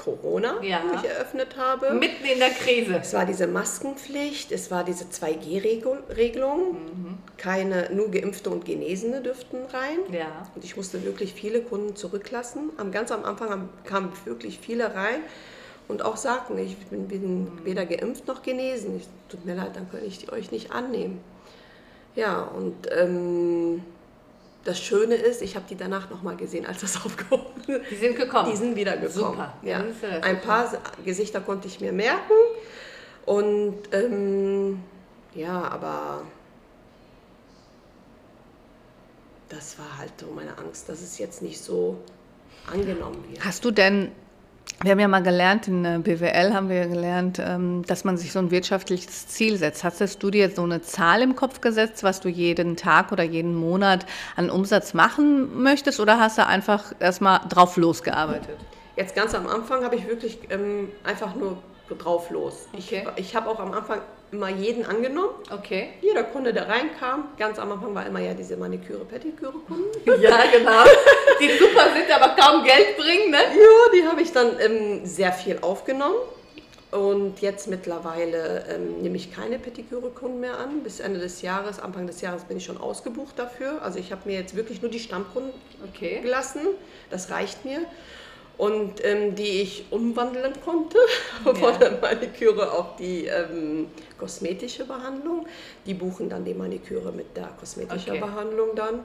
Corona, 0.00 0.62
ja. 0.62 0.82
wo 0.88 0.96
ich 0.96 1.04
eröffnet 1.04 1.56
habe. 1.56 1.92
Mitten 1.92 2.24
in 2.24 2.38
der 2.38 2.50
Krise. 2.50 2.98
Es 3.00 3.12
war 3.12 3.26
diese 3.26 3.46
Maskenpflicht, 3.46 4.50
es 4.50 4.70
war 4.70 4.82
diese 4.82 5.04
2G-Regelung. 5.04 6.72
Mhm. 6.72 7.18
Keine, 7.36 7.90
nur 7.92 8.10
Geimpfte 8.10 8.48
und 8.50 8.64
Genesene 8.64 9.20
dürften 9.20 9.58
rein. 9.72 9.98
Ja. 10.10 10.48
Und 10.54 10.64
ich 10.64 10.76
musste 10.76 11.04
wirklich 11.04 11.34
viele 11.34 11.60
Kunden 11.60 11.96
zurücklassen. 11.96 12.70
Am, 12.78 12.92
ganz 12.92 13.12
am 13.12 13.24
Anfang 13.24 13.68
kamen 13.84 14.12
wirklich 14.24 14.58
viele 14.58 14.94
rein 14.94 15.20
und 15.88 16.02
auch 16.02 16.16
sagten, 16.16 16.56
ich 16.58 16.76
bin, 16.86 17.08
bin 17.08 17.44
mhm. 17.44 17.64
weder 17.64 17.84
geimpft 17.84 18.26
noch 18.26 18.42
genesen. 18.42 18.96
Ich, 18.96 19.08
tut 19.28 19.44
mir 19.44 19.54
leid, 19.54 19.72
dann 19.74 19.90
kann 19.90 20.00
ich 20.04 20.32
euch 20.32 20.50
nicht 20.50 20.72
annehmen. 20.72 21.20
Ja, 22.16 22.40
und 22.40 22.88
ähm, 22.90 23.82
das 24.64 24.78
Schöne 24.80 25.14
ist, 25.14 25.42
ich 25.42 25.56
habe 25.56 25.64
die 25.68 25.76
danach 25.76 26.10
nochmal 26.10 26.36
gesehen, 26.36 26.66
als 26.66 26.80
das 26.80 26.96
aufgehoben 27.04 27.62
ist. 27.66 27.90
Die 27.90 27.96
sind 27.96 28.16
gekommen. 28.16 28.50
Die 28.50 28.56
sind 28.56 28.76
wieder 28.76 28.96
gekommen. 28.96 29.10
Super. 29.10 29.54
Ja. 29.62 29.84
Ein 30.22 30.40
paar 30.40 30.70
Gesichter 31.04 31.40
konnte 31.40 31.68
ich 31.68 31.80
mir 31.80 31.92
merken. 31.92 32.32
Und 33.26 33.78
ähm, 33.92 34.82
ja, 35.34 35.62
aber 35.62 36.22
das 39.48 39.78
war 39.78 39.98
halt 39.98 40.12
so 40.18 40.26
meine 40.34 40.56
Angst, 40.58 40.88
dass 40.88 41.00
es 41.02 41.18
jetzt 41.18 41.42
nicht 41.42 41.60
so 41.60 41.98
angenommen 42.66 43.24
wird. 43.28 43.44
Hast 43.44 43.64
du 43.64 43.70
denn 43.70 44.12
wir 44.82 44.92
haben 44.92 44.98
ja 44.98 45.08
mal 45.08 45.22
gelernt, 45.22 45.68
in 45.68 45.84
äh, 45.84 45.98
BWL 46.02 46.54
haben 46.54 46.70
wir 46.70 46.86
gelernt, 46.86 47.38
ähm, 47.38 47.84
dass 47.86 48.04
man 48.04 48.16
sich 48.16 48.32
so 48.32 48.38
ein 48.38 48.50
wirtschaftliches 48.50 49.28
Ziel 49.28 49.58
setzt. 49.58 49.84
Hast 49.84 50.22
du 50.22 50.30
dir 50.30 50.50
so 50.50 50.62
eine 50.62 50.80
Zahl 50.80 51.20
im 51.20 51.36
Kopf 51.36 51.60
gesetzt, 51.60 52.02
was 52.02 52.20
du 52.20 52.30
jeden 52.30 52.76
Tag 52.76 53.12
oder 53.12 53.22
jeden 53.22 53.54
Monat 53.54 54.06
an 54.36 54.48
Umsatz 54.48 54.94
machen 54.94 55.62
möchtest 55.62 56.00
oder 56.00 56.18
hast 56.18 56.38
du 56.38 56.46
einfach 56.46 56.94
erstmal 56.98 57.40
drauf 57.48 57.76
losgearbeitet? 57.76 58.56
Jetzt 58.96 59.14
ganz 59.14 59.34
am 59.34 59.46
Anfang 59.46 59.84
habe 59.84 59.96
ich 59.96 60.06
wirklich 60.06 60.38
ähm, 60.48 60.88
einfach 61.04 61.34
nur 61.34 61.58
drauf 61.98 62.30
los. 62.30 62.66
Okay. 62.72 63.06
Ich, 63.16 63.26
ich 63.26 63.36
habe 63.36 63.50
auch 63.50 63.60
am 63.60 63.72
Anfang 63.72 64.00
immer 64.32 64.48
jeden 64.48 64.84
angenommen. 64.84 65.34
Okay. 65.50 65.90
Jeder 66.00 66.24
Kunde, 66.24 66.52
der 66.52 66.68
reinkam, 66.68 67.28
ganz 67.38 67.58
am 67.58 67.72
Anfang 67.72 67.94
war 67.94 68.06
immer 68.06 68.20
ja 68.20 68.34
diese 68.34 68.56
Maniküre, 68.56 69.04
Pediküre-Kunden. 69.04 69.90
Ja, 70.20 70.42
genau. 70.52 70.84
Die 71.40 71.58
super 71.58 71.92
sind, 71.94 72.10
aber 72.10 72.34
kaum 72.40 72.64
Geld 72.64 72.96
bringen, 72.96 73.30
ne? 73.30 73.38
Ja, 73.38 73.92
die 73.94 74.06
habe 74.06 74.20
ich 74.20 74.32
dann 74.32 74.58
ähm, 74.60 75.06
sehr 75.06 75.32
viel 75.32 75.58
aufgenommen. 75.60 76.16
Und 76.90 77.40
jetzt 77.40 77.68
mittlerweile 77.68 78.64
ähm, 78.68 79.02
nehme 79.02 79.16
ich 79.16 79.32
keine 79.32 79.58
Pediküre-Kunden 79.58 80.40
mehr 80.40 80.58
an. 80.58 80.82
Bis 80.82 80.98
Ende 80.98 81.20
des 81.20 81.40
Jahres, 81.40 81.78
Anfang 81.78 82.06
des 82.08 82.20
Jahres 82.20 82.44
bin 82.44 82.56
ich 82.56 82.64
schon 82.64 82.78
ausgebucht 82.78 83.38
dafür. 83.38 83.80
Also 83.82 83.98
ich 84.00 84.10
habe 84.10 84.22
mir 84.28 84.38
jetzt 84.38 84.56
wirklich 84.56 84.82
nur 84.82 84.90
die 84.90 84.98
Stammkunden 84.98 85.52
okay. 85.88 86.20
gelassen. 86.20 86.62
Das 87.08 87.30
reicht 87.30 87.64
mir 87.64 87.82
und 88.60 89.02
ähm, 89.04 89.34
die 89.34 89.62
ich 89.62 89.86
umwandeln 89.90 90.52
konnte 90.62 90.98
ja. 91.46 91.54
von 91.54 91.78
der 91.80 91.92
Maniküre 91.92 92.70
auf 92.70 92.96
die 92.96 93.24
ähm, 93.24 93.86
kosmetische 94.18 94.84
Behandlung. 94.84 95.46
Die 95.86 95.94
buchen 95.94 96.28
dann 96.28 96.44
die 96.44 96.52
Maniküre 96.52 97.10
mit 97.10 97.34
der 97.38 97.48
kosmetischen 97.58 98.10
okay. 98.10 98.20
Behandlung 98.20 98.76
dann. 98.76 99.00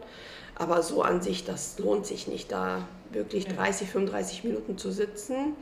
Aber 0.56 0.84
so 0.84 1.04
an 1.04 1.22
sich, 1.22 1.46
das 1.46 1.80
lohnt 1.80 2.06
sich 2.06 2.28
nicht, 2.28 2.52
da 2.52 2.86
wirklich 3.12 3.48
30, 3.48 3.90
35 3.90 4.44
Minuten 4.44 4.78
zu 4.78 4.92
sitzen 4.92 5.56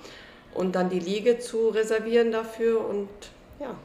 und 0.55 0.73
dann 0.73 0.89
die 0.89 0.99
Liege 0.99 1.37
zu 1.37 1.69
reservieren 1.69 2.31
dafür 2.31 2.83
und 2.87 3.09
ja. 3.59 3.75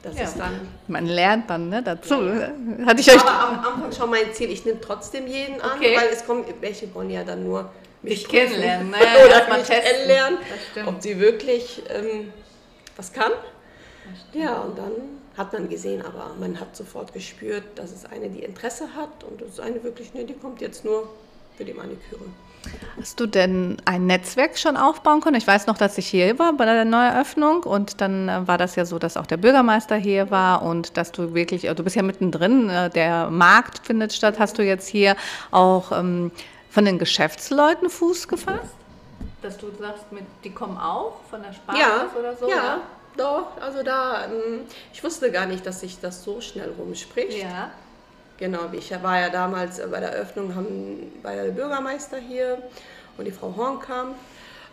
Das 0.00 0.16
ja. 0.16 0.22
ist 0.22 0.38
dann. 0.38 0.60
Man 0.86 1.06
lernt 1.06 1.50
dann 1.50 1.70
ne, 1.70 1.82
dazu. 1.82 2.22
Ja. 2.22 2.52
Hatte 2.86 3.00
ich 3.00 3.10
euch 3.10 3.20
Aber 3.20 3.48
am 3.48 3.58
Anfang 3.58 3.92
schon 3.92 4.10
mein 4.10 4.32
Ziel, 4.32 4.48
ich 4.48 4.64
nehme 4.64 4.80
trotzdem 4.80 5.26
jeden 5.26 5.60
an, 5.60 5.76
okay. 5.76 5.96
weil 5.96 6.08
es 6.12 6.24
kommen, 6.24 6.44
welche 6.60 6.94
wollen 6.94 7.10
ja 7.10 7.24
dann 7.24 7.42
nur 7.42 7.68
mich 8.02 8.28
kennenlernen, 8.28 8.90
ne? 8.90 8.96
oder 9.26 9.56
mich 9.56 9.66
kennenlernen, 9.66 10.38
ob 10.86 11.02
sie 11.02 11.18
wirklich 11.18 11.82
ähm, 11.90 12.32
was 12.96 13.12
kann. 13.12 13.32
Ja, 14.32 14.60
und 14.60 14.78
dann 14.78 14.92
hat 15.36 15.52
man 15.52 15.68
gesehen, 15.68 16.02
aber 16.04 16.34
man 16.40 16.58
hat 16.58 16.74
sofort 16.76 17.12
gespürt, 17.12 17.64
dass 17.76 17.92
es 17.92 18.04
eine, 18.04 18.28
die 18.28 18.42
Interesse 18.42 18.88
hat 18.96 19.24
und 19.24 19.40
es 19.42 19.50
ist 19.50 19.60
eine 19.60 19.82
wirklich, 19.84 20.14
ne, 20.14 20.24
die 20.24 20.34
kommt 20.34 20.60
jetzt 20.60 20.84
nur 20.84 21.08
für 21.56 21.64
die 21.64 21.74
Maniküre. 21.74 22.24
Hast 23.00 23.20
du 23.20 23.26
denn 23.26 23.76
ein 23.84 24.06
Netzwerk 24.06 24.58
schon 24.58 24.76
aufbauen 24.76 25.20
können? 25.20 25.36
Ich 25.36 25.46
weiß 25.46 25.66
noch, 25.66 25.78
dass 25.78 25.96
ich 25.96 26.08
hier 26.08 26.38
war 26.38 26.52
bei 26.54 26.64
der 26.64 26.84
Neueröffnung 26.84 27.62
und 27.62 28.00
dann 28.00 28.28
äh, 28.28 28.46
war 28.46 28.58
das 28.58 28.74
ja 28.74 28.84
so, 28.84 28.98
dass 28.98 29.16
auch 29.16 29.26
der 29.26 29.36
Bürgermeister 29.36 29.96
hier 29.96 30.30
war 30.30 30.62
und 30.62 30.96
dass 30.96 31.12
du 31.12 31.34
wirklich, 31.34 31.62
du 31.62 31.84
bist 31.84 31.94
ja 31.94 32.02
mittendrin, 32.02 32.68
äh, 32.68 32.90
der 32.90 33.30
Markt 33.30 33.86
findet 33.86 34.12
statt. 34.12 34.36
Hast 34.38 34.58
du 34.58 34.64
jetzt 34.64 34.88
hier 34.88 35.16
auch 35.52 35.92
ähm, 35.92 36.32
von 36.70 36.84
den 36.84 36.98
Geschäftsleuten 36.98 37.90
Fuß 37.90 38.28
gefasst? 38.28 38.74
dass 39.40 39.56
du 39.56 39.70
sagst, 39.78 40.10
mit, 40.10 40.24
die 40.42 40.50
kommen 40.50 40.76
auch 40.76 41.20
von 41.30 41.40
der 41.42 41.52
Sparkasse 41.52 41.84
Ja, 41.84 42.18
oder 42.18 42.36
so? 42.36 42.48
ja, 42.48 42.80
doch. 43.16 43.56
Also 43.60 43.84
da, 43.84 44.24
ähm, 44.24 44.62
ich 44.92 45.02
wusste 45.04 45.30
gar 45.30 45.46
nicht, 45.46 45.64
dass 45.64 45.80
sich 45.80 46.00
das 46.00 46.24
so 46.24 46.40
schnell 46.40 46.72
rumspricht. 46.76 47.40
Ja. 47.40 47.70
Genau, 48.38 48.62
ich 48.72 48.90
war 49.02 49.20
ja 49.20 49.30
damals 49.30 49.80
bei 49.90 50.00
der 50.00 50.12
Eröffnung, 50.12 50.54
haben, 50.54 51.12
war 51.22 51.34
der 51.34 51.50
Bürgermeister 51.52 52.18
hier 52.18 52.60
und 53.16 53.24
die 53.26 53.30
Frau 53.32 53.54
Horn 53.56 53.80
kam. 53.80 54.14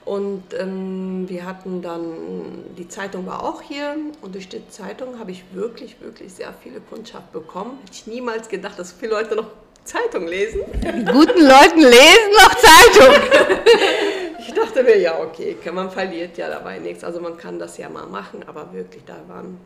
Und 0.03 0.53
ähm, 0.53 1.25
wir 1.27 1.45
hatten 1.45 1.81
dann, 1.81 2.63
die 2.77 2.87
Zeitung 2.87 3.25
war 3.25 3.43
auch 3.43 3.61
hier 3.61 3.95
und 4.21 4.35
durch 4.35 4.47
die 4.49 4.67
Zeitung 4.69 5.17
habe 5.19 5.31
ich 5.31 5.43
wirklich, 5.53 5.99
wirklich 5.99 6.33
sehr 6.33 6.53
viele 6.61 6.79
Kundschaft 6.79 7.31
bekommen. 7.33 7.79
Hätte 7.81 7.93
ich 7.93 8.07
niemals 8.07 8.47
gedacht, 8.49 8.77
dass 8.77 8.91
viele 8.91 9.11
Leute 9.13 9.35
noch 9.35 9.47
Zeitung 9.85 10.27
lesen. 10.27 10.61
Die 10.73 11.05
guten 11.11 11.41
Leuten 11.41 11.79
lesen 11.79 12.31
noch 12.33 12.55
Zeitung. 12.55 13.15
Ich 14.47 14.53
dachte 14.53 14.83
mir, 14.83 14.97
ja, 14.99 15.19
okay, 15.19 15.57
man 15.73 15.89
verliert 15.89 16.37
ja 16.37 16.47
dabei 16.49 16.77
nichts. 16.77 17.03
Also 17.03 17.19
man 17.19 17.35
kann 17.35 17.57
das 17.57 17.77
ja 17.77 17.89
mal 17.89 18.05
machen, 18.05 18.45
aber 18.47 18.71
wirklich, 18.73 19.03
da 19.03 19.15
waren 19.27 19.57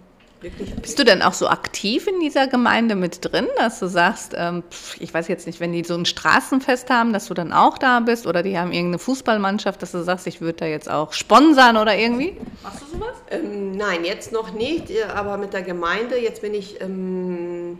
wirklich. 0.41 0.73
Bist 0.75 0.97
du 0.97 1.03
denn 1.03 1.21
auch 1.21 1.33
so 1.33 1.47
aktiv 1.47 2.07
in 2.07 2.19
dieser 2.21 2.47
Gemeinde 2.47 2.95
mit 2.95 3.19
drin, 3.21 3.47
dass 3.57 3.79
du 3.79 3.87
sagst, 3.87 4.33
ähm, 4.37 4.63
ich 4.99 5.13
weiß 5.13 5.27
jetzt 5.27 5.47
nicht, 5.47 5.59
wenn 5.59 5.73
die 5.73 5.83
so 5.83 5.95
ein 5.95 6.05
Straßenfest 6.05 6.89
haben, 6.89 7.13
dass 7.13 7.27
du 7.27 7.33
dann 7.33 7.51
auch 7.51 7.77
da 7.77 7.99
bist 7.99 8.25
oder 8.25 8.41
die 8.41 8.57
haben 8.57 8.71
irgendeine 8.71 8.99
Fußballmannschaft, 8.99 9.81
dass 9.81 9.91
du 9.91 10.01
sagst, 10.01 10.27
ich 10.27 10.41
würde 10.41 10.59
da 10.59 10.65
jetzt 10.65 10.89
auch 10.89 11.13
sponsern 11.13 11.77
oder 11.77 11.97
irgendwie? 11.97 12.37
Machst 12.63 12.81
du 12.81 12.97
sowas? 12.97 13.15
Ähm, 13.31 13.75
nein, 13.75 14.05
jetzt 14.05 14.31
noch 14.31 14.53
nicht, 14.53 14.89
äh, 14.89 15.03
aber 15.13 15.37
mit 15.37 15.53
der 15.53 15.61
Gemeinde, 15.61 16.17
jetzt 16.17 16.41
bin 16.41 16.53
ich, 16.53 16.79
ähm, 16.81 17.79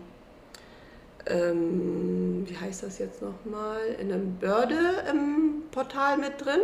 ähm, 1.30 2.46
wie 2.48 2.58
heißt 2.58 2.84
das 2.84 3.00
jetzt 3.00 3.22
nochmal, 3.22 3.80
in 4.00 4.12
einem 4.12 4.36
Börde-Portal 4.38 6.18
mit 6.18 6.44
drin. 6.44 6.62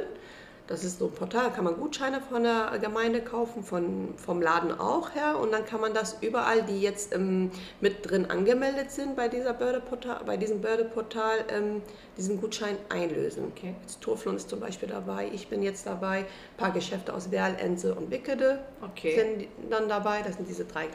Das 0.67 0.84
ist 0.84 0.97
so 0.97 1.06
ein 1.06 1.12
Portal, 1.12 1.51
kann 1.54 1.63
man 1.63 1.75
Gutscheine 1.75 2.21
von 2.21 2.41
der 2.41 2.80
Gemeinde 2.82 3.21
kaufen, 3.21 3.63
von, 3.63 4.15
vom 4.17 4.41
Laden 4.41 4.71
auch 4.71 5.13
her. 5.13 5.38
Und 5.39 5.51
dann 5.51 5.63
kann 5.63 5.80
man 5.80 5.93
das 5.93 6.17
überall, 6.21 6.63
die 6.63 6.82
jetzt 6.82 7.13
ähm, 7.13 7.51
mit 7.82 8.10
drin 8.10 8.32
angemeldet 8.32 8.89
sind 8.89 9.15
bei, 9.15 9.28
dieser 9.28 9.54
Bördeportal, 9.54 10.21
bei 10.25 10.38
diesem 10.38 10.62
Bördeportal, 10.62 11.45
ähm, 11.49 11.84
diesen 12.17 12.41
Gutschein 12.41 12.78
einlösen. 12.89 13.51
Okay. 13.56 13.75
Jetzt 13.82 14.01
Turflun 14.01 14.38
ist 14.38 14.49
zum 14.49 14.60
Beispiel 14.60 14.89
dabei, 14.89 15.30
ich 15.32 15.49
bin 15.49 15.62
jetzt 15.62 15.86
dabei, 15.86 16.19
ein 16.21 16.25
paar 16.58 16.71
Geschäfte 16.71 17.13
aus 17.13 17.30
Werl, 17.30 17.56
Ense 17.60 17.93
und 17.93 18.10
Wickede 18.10 18.58
Okay. 18.82 19.15
sind 19.19 19.69
dann 19.69 19.88
dabei. 19.88 20.23
Das 20.23 20.38
sind 20.38 20.49
diese 20.49 20.65
drei 20.65 20.88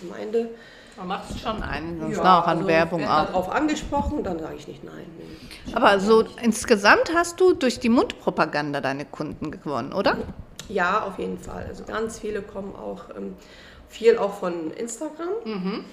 Gemeinden. 0.00 0.48
Man 1.00 1.08
macht 1.08 1.40
schon 1.40 1.62
einiges 1.62 2.18
Ja, 2.18 2.40
auch 2.40 2.46
an 2.46 2.58
also 2.58 2.68
Werbung 2.68 3.02
auch. 3.08 3.24
darauf 3.26 3.50
angesprochen, 3.50 4.22
dann 4.22 4.38
sage 4.38 4.56
ich 4.56 4.68
nicht 4.68 4.84
nein. 4.84 5.06
nee. 5.16 5.74
Aber 5.74 5.98
so 5.98 6.24
insgesamt 6.42 7.10
hast 7.14 7.40
du 7.40 7.54
durch 7.54 7.80
die 7.80 7.88
Mundpropaganda 7.88 8.82
deine 8.82 9.06
Kunden 9.06 9.50
gewonnen, 9.50 9.94
oder? 9.94 10.18
Ja, 10.68 11.04
auf 11.04 11.18
jeden 11.18 11.38
Fall. 11.38 11.64
Also 11.66 11.84
ganz 11.84 12.18
viele 12.18 12.42
kommen 12.42 12.76
auch, 12.76 13.04
ähm, 13.16 13.34
viel 13.88 14.18
auch 14.18 14.34
von 14.34 14.72
Instagram. 14.72 15.28
Mhm. 15.46 15.84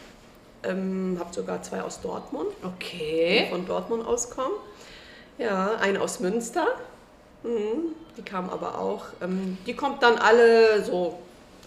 Ähm, 0.64 1.18
hab 1.22 1.34
sogar 1.34 1.62
zwei 1.62 1.82
aus 1.84 2.02
Dortmund, 2.02 2.48
die 2.62 2.66
Okay. 2.68 3.48
von 3.50 3.66
Dortmund 3.66 4.06
auskommen. 4.06 4.52
Ja, 5.38 5.76
eine 5.80 6.02
aus 6.02 6.20
Münster. 6.20 6.68
Mhm. 7.44 7.94
Die 8.18 8.24
kam 8.24 8.50
aber 8.50 8.78
auch. 8.78 9.06
Ähm, 9.22 9.58
die 9.66 9.74
kommt 9.74 10.04
dann 10.04 10.18
alle 10.18 10.84
so 10.84 11.18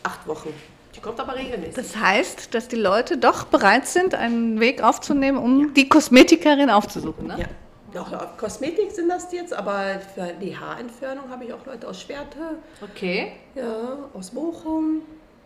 acht 0.02 0.26
Wochen. 0.26 0.52
Die 0.94 1.00
kommt 1.00 1.20
aber 1.20 1.36
regelmäßig. 1.36 1.74
Das 1.74 1.96
heißt, 1.96 2.54
dass 2.54 2.68
die 2.68 2.76
Leute 2.76 3.16
doch 3.16 3.44
bereit 3.44 3.86
sind, 3.86 4.14
einen 4.14 4.58
Weg 4.60 4.82
aufzunehmen, 4.82 5.38
um 5.38 5.72
die 5.74 5.88
Kosmetikerin 5.88 6.68
aufzusuchen, 6.70 7.26
ne? 7.28 7.36
Ja. 7.40 7.46
Doch, 7.92 8.36
Kosmetik 8.36 8.92
sind 8.92 9.08
das 9.08 9.32
jetzt, 9.32 9.52
aber 9.52 9.98
für 10.14 10.32
die 10.40 10.56
Haarentfernung 10.56 11.28
habe 11.28 11.44
ich 11.44 11.52
auch 11.52 11.66
Leute 11.66 11.88
aus 11.88 12.00
Schwerte, 12.00 12.38
Okay. 12.80 13.32
ja, 13.56 13.98
aus 14.14 14.30
Bochum, 14.30 15.02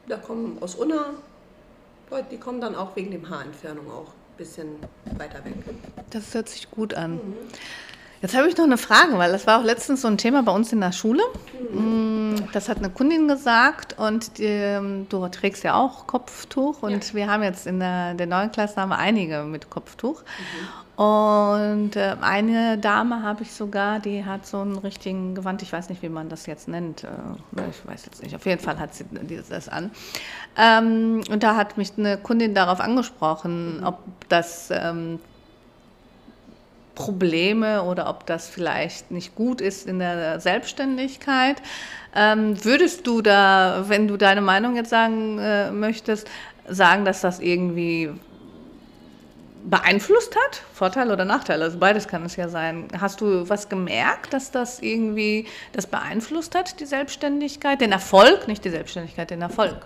da 0.08 0.18
kommen 0.18 0.58
aus 0.60 0.74
Unna. 0.74 1.06
Leute, 2.10 2.26
die 2.32 2.36
kommen 2.36 2.60
dann 2.60 2.74
auch 2.74 2.94
wegen 2.96 3.10
dem 3.12 3.30
Haarentfernung 3.30 3.90
auch 3.90 4.08
ein 4.08 4.36
bisschen 4.36 4.68
weiter 5.16 5.42
weg. 5.42 5.54
Das 6.10 6.34
hört 6.34 6.50
sich 6.50 6.70
gut 6.70 6.92
an. 6.92 7.18
Jetzt 8.24 8.34
habe 8.34 8.48
ich 8.48 8.56
noch 8.56 8.64
eine 8.64 8.78
Frage, 8.78 9.18
weil 9.18 9.30
das 9.32 9.46
war 9.46 9.60
auch 9.60 9.64
letztens 9.64 10.00
so 10.00 10.08
ein 10.08 10.16
Thema 10.16 10.42
bei 10.42 10.52
uns 10.52 10.72
in 10.72 10.80
der 10.80 10.92
Schule. 10.92 11.22
Mm, 11.74 12.36
Das 12.54 12.70
hat 12.70 12.78
eine 12.78 12.88
Kundin 12.88 13.28
gesagt 13.28 13.98
und 13.98 14.38
die, 14.38 14.44
ähm, 14.44 15.06
du 15.10 15.28
trägst 15.28 15.62
ja 15.62 15.74
auch 15.74 16.06
Kopftuch 16.06 16.82
und 16.82 17.12
wir 17.12 17.30
haben 17.30 17.42
jetzt 17.42 17.66
in 17.66 17.80
der, 17.80 18.14
der 18.14 18.26
neuen 18.26 18.50
Klasse 18.50 18.80
haben 18.80 18.88
wir 18.88 18.96
einige 18.96 19.42
mit 19.42 19.68
Kopftuch. 19.68 20.22
Und 20.96 21.96
äh, 21.96 22.16
eine 22.22 22.78
Dame 22.78 23.22
habe 23.22 23.42
ich 23.42 23.52
sogar, 23.52 24.00
die 24.00 24.24
hat 24.24 24.46
so 24.46 24.60
einen 24.60 24.78
richtigen 24.78 25.34
Gewand, 25.34 25.60
ich 25.60 25.70
weiß 25.70 25.90
nicht, 25.90 26.00
wie 26.00 26.08
man 26.08 26.30
das 26.30 26.46
jetzt 26.46 26.66
nennt, 26.66 27.04
äh, 27.04 27.08
ich 27.68 27.86
weiß 27.86 28.06
jetzt 28.06 28.22
nicht, 28.22 28.34
auf 28.34 28.46
jeden 28.46 28.62
Fall 28.62 28.78
hat 28.78 28.94
sie 28.94 29.04
das 29.50 29.68
an. 29.68 29.90
Ähm, 30.56 31.20
und 31.28 31.42
da 31.42 31.56
hat 31.56 31.76
mich 31.76 31.92
eine 31.98 32.16
Kundin 32.16 32.54
darauf 32.54 32.80
angesprochen, 32.80 33.82
ob 33.84 33.98
das 34.30 34.70
ähm, 34.70 35.18
Probleme 36.94 37.82
oder 37.82 38.08
ob 38.08 38.26
das 38.26 38.48
vielleicht 38.48 39.10
nicht 39.10 39.34
gut 39.34 39.60
ist 39.60 39.86
in 39.86 39.98
der 39.98 40.40
Selbstständigkeit. 40.40 41.60
Ähm, 42.14 42.62
würdest 42.64 43.06
du 43.06 43.22
da, 43.22 43.84
wenn 43.88 44.06
du 44.08 44.16
deine 44.16 44.40
Meinung 44.40 44.76
jetzt 44.76 44.90
sagen 44.90 45.38
äh, 45.38 45.70
möchtest, 45.70 46.28
sagen, 46.68 47.04
dass 47.04 47.20
das 47.20 47.40
irgendwie 47.40 48.10
beeinflusst 49.64 50.36
hat? 50.36 50.62
Vorteil 50.72 51.10
oder 51.10 51.24
Nachteil? 51.24 51.62
Also 51.62 51.78
beides 51.78 52.06
kann 52.06 52.24
es 52.24 52.36
ja 52.36 52.48
sein. 52.48 52.86
Hast 52.98 53.20
du 53.20 53.48
was 53.48 53.68
gemerkt, 53.68 54.32
dass 54.32 54.50
das 54.50 54.80
irgendwie 54.80 55.46
das 55.72 55.86
beeinflusst 55.86 56.54
hat, 56.54 56.78
die 56.80 56.86
Selbstständigkeit? 56.86 57.80
Den 57.80 57.92
Erfolg, 57.92 58.46
nicht 58.46 58.64
die 58.64 58.70
Selbstständigkeit, 58.70 59.30
den 59.30 59.42
Erfolg. 59.42 59.76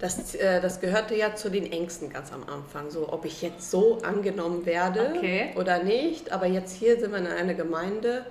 Das, 0.00 0.34
äh, 0.36 0.60
das 0.60 0.80
gehörte 0.80 1.14
ja 1.16 1.34
zu 1.34 1.50
den 1.50 1.70
Ängsten 1.72 2.08
ganz 2.10 2.32
am 2.32 2.44
Anfang, 2.48 2.90
so 2.90 3.12
ob 3.12 3.24
ich 3.24 3.42
jetzt 3.42 3.70
so 3.70 3.98
angenommen 4.02 4.64
werde 4.64 5.12
Okay. 5.16 5.50
oder 5.56 5.82
nicht. 5.82 6.30
Aber 6.32 6.46
jetzt 6.46 6.76
hier 6.76 7.00
sind 7.00 7.10
wir 7.10 7.18
in 7.18 7.26
einer 7.26 7.54
Gemeinde, 7.54 8.24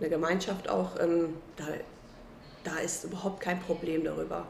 eine 0.00 0.08
Gemeinschaft 0.08 0.68
auch, 0.70 0.98
ähm, 0.98 1.34
da, 1.56 1.64
da 2.64 2.78
ist 2.78 3.04
überhaupt 3.04 3.40
kein 3.40 3.60
Problem 3.60 4.02
darüber. 4.04 4.46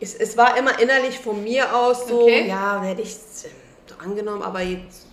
Es, 0.00 0.14
es 0.14 0.36
war 0.36 0.56
immer 0.58 0.78
innerlich 0.78 1.18
von 1.18 1.42
mir 1.42 1.74
aus 1.74 2.06
so, 2.06 2.22
Okay. 2.22 2.46
ja, 2.48 2.82
werde 2.82 3.00
ich 3.02 3.08
äh, 3.14 3.48
so 3.86 3.94
angenommen, 3.98 4.42
aber 4.42 4.60
jetzt 4.60 5.06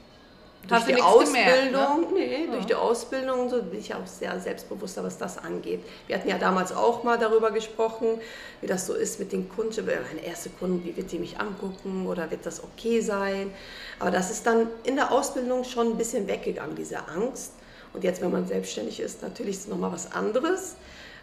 durch 0.67 0.80
Hast 0.80 0.89
die 0.89 0.93
nichts 0.93 1.23
gemerkt, 1.25 1.71
ne? 1.71 1.89
Ausbildung, 1.89 2.13
nee, 2.13 2.47
durch 2.47 2.65
die 2.65 2.75
Ausbildung 2.75 3.39
und 3.41 3.49
so 3.49 3.62
bin 3.62 3.80
ich 3.80 3.93
auch 3.93 4.06
sehr 4.08 4.39
selbstbewusster, 4.39 5.04
was 5.04 5.17
das 5.17 5.38
angeht. 5.38 5.82
Wir 6.08 6.17
hatten 6.17 6.30
ja 6.30 6.38
damals 6.38 6.71
auch 6.71 7.04
mal 7.04 7.17
darüber 7.17 7.51
gesprochen, 7.51 8.19
wie 8.62 8.67
das 8.67 8.88
so 8.88 8.93
ist 8.93 9.19
mit 9.19 9.32
den 9.32 9.49
Kunden, 9.49 9.86
meine 9.86 10.25
erste 10.25 10.49
Kunden, 10.49 10.84
wie 10.84 10.95
wird 10.95 11.12
die 11.12 11.19
mich 11.19 11.39
angucken 11.39 12.08
oder 12.08 12.32
wird 12.32 12.45
das 12.45 12.63
okay 12.63 13.01
sein? 13.01 13.51
Aber 13.99 14.12
das 14.12 14.32
ist 14.32 14.45
dann 14.45 14.67
in 14.84 14.95
der 14.95 15.12
Ausbildung 15.12 15.63
schon 15.63 15.91
ein 15.91 15.97
bisschen 15.97 16.28
weggegangen, 16.28 16.75
diese 16.75 17.08
Angst. 17.08 17.54
Und 17.93 18.04
jetzt, 18.04 18.21
wenn 18.21 18.32
man 18.32 18.45
selbstständig 18.45 18.99
ist, 18.99 19.21
natürlich 19.21 19.56
ist 19.56 19.62
es 19.63 19.67
nochmal 19.67 19.91
was 19.91 20.12
anderes. 20.12 20.75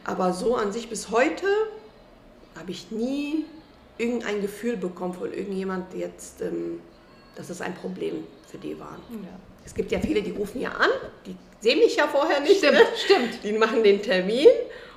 Aber 0.04 0.32
so 0.32 0.56
an 0.56 0.72
sich 0.72 0.88
bis 0.88 1.10
heute 1.10 1.46
habe 2.58 2.70
ich 2.70 2.90
nie 2.90 3.44
irgendein 3.98 4.40
Gefühl 4.40 4.76
bekommen 4.76 5.14
von 5.14 5.32
irgendjemand, 5.32 5.94
jetzt, 5.94 6.40
ähm, 6.40 6.80
dass 7.36 7.50
es 7.50 7.60
ein 7.60 7.74
Problem 7.74 8.24
für 8.52 8.58
die 8.58 8.78
war. 8.78 8.98
Es 9.64 9.74
gibt 9.74 9.90
ja 9.90 9.98
viele, 9.98 10.22
die 10.22 10.30
rufen 10.30 10.60
ja 10.60 10.70
an, 10.70 10.90
die 11.26 11.34
sehen 11.60 11.78
mich 11.78 11.96
ja 11.96 12.06
vorher 12.06 12.40
nicht. 12.40 12.58
Stimmt, 12.58 12.74
ne? 12.74 12.84
stimmt. 12.96 13.44
Die 13.44 13.52
machen 13.52 13.82
den 13.82 14.02
Termin 14.02 14.48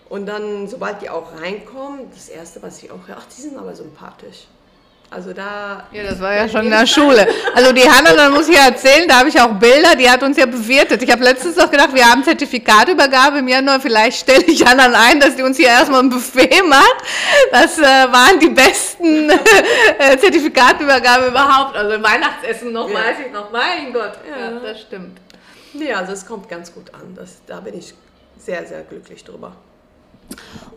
und 0.09 0.25
dann, 0.25 0.67
sobald 0.67 1.01
die 1.01 1.09
auch 1.09 1.39
reinkommen, 1.39 2.11
das 2.13 2.29
Erste, 2.29 2.61
was 2.61 2.83
ich 2.83 2.91
auch 2.91 3.07
höre, 3.07 3.17
ach, 3.17 3.27
die 3.27 3.41
sind 3.41 3.57
aber 3.57 3.73
sympathisch. 3.73 4.47
Also 5.15 5.31
da... 5.31 5.87
Ja, 5.93 6.03
das 6.03 6.19
war 6.19 6.33
ja 6.33 6.49
schon 6.49 6.65
in 6.65 6.71
der 6.71 6.85
Schule. 6.85 7.25
Also 7.55 7.71
die 7.71 7.89
Hanna, 7.89 8.13
dann 8.13 8.33
muss 8.33 8.49
ich 8.49 8.55
ja 8.55 8.65
erzählen, 8.65 9.07
da 9.07 9.19
habe 9.19 9.29
ich 9.29 9.39
auch 9.39 9.53
Bilder, 9.53 9.95
die 9.95 10.09
hat 10.09 10.21
uns 10.23 10.35
ja 10.35 10.45
bewirtet. 10.45 11.01
Ich 11.01 11.09
habe 11.09 11.23
letztens 11.23 11.55
noch 11.55 11.71
gedacht, 11.71 11.93
wir 11.93 12.05
haben 12.05 12.21
Zertifikatübergabe 12.21 13.37
im 13.37 13.47
Januar, 13.47 13.79
vielleicht 13.79 14.19
stelle 14.19 14.43
ich 14.43 14.65
Hanna 14.65 14.91
ein, 14.93 15.21
dass 15.21 15.37
die 15.37 15.43
uns 15.43 15.55
hier 15.55 15.69
erstmal 15.69 16.01
ein 16.01 16.09
Buffet 16.09 16.61
macht. 16.67 16.97
Das 17.49 17.77
äh, 17.79 17.81
waren 17.81 18.39
die 18.41 18.49
besten 18.49 19.29
äh, 19.99 20.17
Zertifikatübergabe 20.17 21.27
überhaupt. 21.27 21.77
Also 21.77 21.91
Weihnachtsessen 22.03 22.73
noch, 22.73 22.89
Ja. 22.89 22.95
weiß 22.95 23.17
ich 23.25 23.31
noch. 23.31 23.49
Mein 23.51 23.93
Gott. 23.93 24.19
Ja. 24.29 24.51
Ja, 24.51 24.59
das 24.59 24.81
stimmt. 24.81 25.17
Nee, 25.73 25.93
also 25.93 26.11
es 26.11 26.25
kommt 26.25 26.49
ganz 26.49 26.73
gut 26.73 26.93
an. 26.93 27.15
Das, 27.15 27.37
da 27.47 27.61
bin 27.61 27.77
ich 27.77 27.93
sehr, 28.37 28.65
sehr 28.65 28.81
glücklich 28.81 29.23
drüber. 29.23 29.53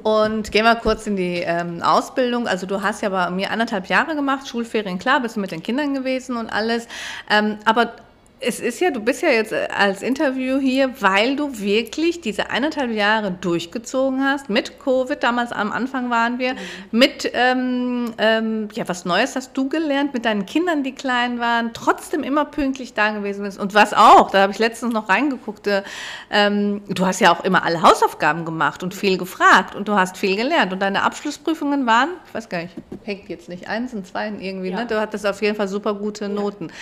Und 0.03 0.53
gehen 0.53 0.65
wir 0.65 0.77
kurz 0.77 1.07
in 1.07 1.17
die 1.17 1.41
ähm, 1.45 1.83
Ausbildung. 1.83 2.47
Also 2.47 2.67
du 2.67 2.83
hast 2.83 3.03
ja 3.03 3.09
bei 3.09 3.31
mir 3.31 3.51
anderthalb 3.51 3.87
Jahre 3.87 4.15
gemacht, 4.15 4.49
Schulferien, 4.49 4.99
klar, 4.99 5.21
bist 5.21 5.37
du 5.37 5.41
mit 5.41 5.51
den 5.51 5.63
Kindern 5.63 5.95
gewesen 5.95 6.37
und 6.37 6.51
alles. 6.51 6.87
Ähm, 7.29 7.59
aber 7.65 7.93
es 8.41 8.61
ist 8.61 8.81
ja, 8.81 8.91
du 8.91 9.01
bist 9.01 9.23
ja 9.23 9.31
jetzt 9.31 9.53
äh, 9.53 9.69
als 9.77 10.03
Interview 10.03 10.59
hier, 10.59 11.01
weil 11.01 11.37
du 11.37 11.59
wirklich 11.59 12.21
diese 12.21 12.51
eineinhalb 12.51 12.93
Jahre 12.93 13.33
durchgezogen 13.33 14.25
hast, 14.25 14.49
mit 14.49 14.79
Covid, 14.79 15.23
damals 15.23 15.53
am 15.53 15.73
Anfang 15.73 16.11
waren 16.11 16.39
wir, 16.39 16.55
mhm. 16.55 16.59
mit, 16.93 17.31
ähm, 17.35 18.13
ähm, 18.19 18.69
ja, 18.73 18.89
was 18.89 19.05
Neues 19.05 19.35
hast 19.35 19.57
du 19.57 19.69
gelernt, 19.69 20.15
mit 20.15 20.25
deinen 20.25 20.47
Kindern, 20.47 20.85
die 20.85 20.93
klein 20.93 21.41
waren, 21.41 21.73
trotzdem 21.75 22.23
immer 22.23 22.45
pünktlich 22.45 22.95
da 22.95 23.11
gewesen 23.11 23.45
bist. 23.45 23.59
Und 23.59 23.75
was 23.75 23.93
auch, 23.93 24.31
da 24.31 24.43
habe 24.43 24.53
ich 24.53 24.59
letztens 24.59 24.93
noch 24.93 25.09
reingeguckt, 25.09 25.67
äh, 25.67 25.83
ähm, 26.31 26.83
du 26.89 27.07
hast 27.07 27.21
ja 27.21 27.33
auch 27.33 27.45
immer 27.45 27.65
alle 27.65 27.83
Hausaufgaben 27.83 28.45
gemacht 28.45 28.83
und 28.83 28.95
viel 28.95 29.19
gefragt 29.19 29.75
und 29.75 29.89
du 29.89 29.95
hast 29.95 30.17
viel 30.17 30.37
gelernt. 30.37 30.73
Und 30.73 30.81
deine 30.81 31.03
Abschlussprüfungen 31.03 31.87
waren, 31.87 32.11
ich 32.27 32.35
weiß 32.35 32.49
gar 32.49 32.63
nicht, 32.63 32.75
hängt 33.05 33.29
jetzt 33.29 33.49
nicht 33.49 33.69
eins 33.69 33.95
und 33.95 34.07
zwei 34.07 34.29
irgendwie, 34.29 34.71
ja. 34.71 34.77
ne? 34.77 34.87
du 34.87 35.01
hattest 35.01 35.27
auf 35.27 35.43
jeden 35.43 35.57
Fall 35.57 35.69
super 35.69 35.95
gute 35.95 36.29
Noten. 36.29 36.69
Ja. 36.69 36.75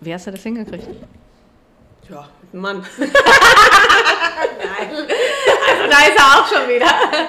Wie 0.00 0.12
hast 0.12 0.26
du 0.26 0.30
das 0.30 0.42
hingekriegt? 0.42 0.88
Ja, 2.08 2.28
Mann. 2.52 2.84
Nein. 2.98 4.90
Also 5.68 5.90
da 5.90 5.98
ist 6.06 6.16
er 6.16 6.24
auch 6.24 6.46
schon 6.46 6.68
wieder. 6.68 6.86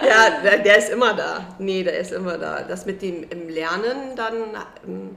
Ja, 0.07 0.41
der, 0.43 0.59
der, 0.59 0.77
ist 0.77 0.89
immer 0.89 1.13
da. 1.13 1.55
Nee, 1.57 1.83
der 1.83 1.99
ist 1.99 2.11
immer 2.11 2.37
da. 2.37 2.61
Das 2.61 2.85
mit 2.85 3.01
dem 3.01 3.23
im 3.29 3.49
Lernen 3.49 4.15
dann, 4.15 4.35
ähm, 4.85 5.15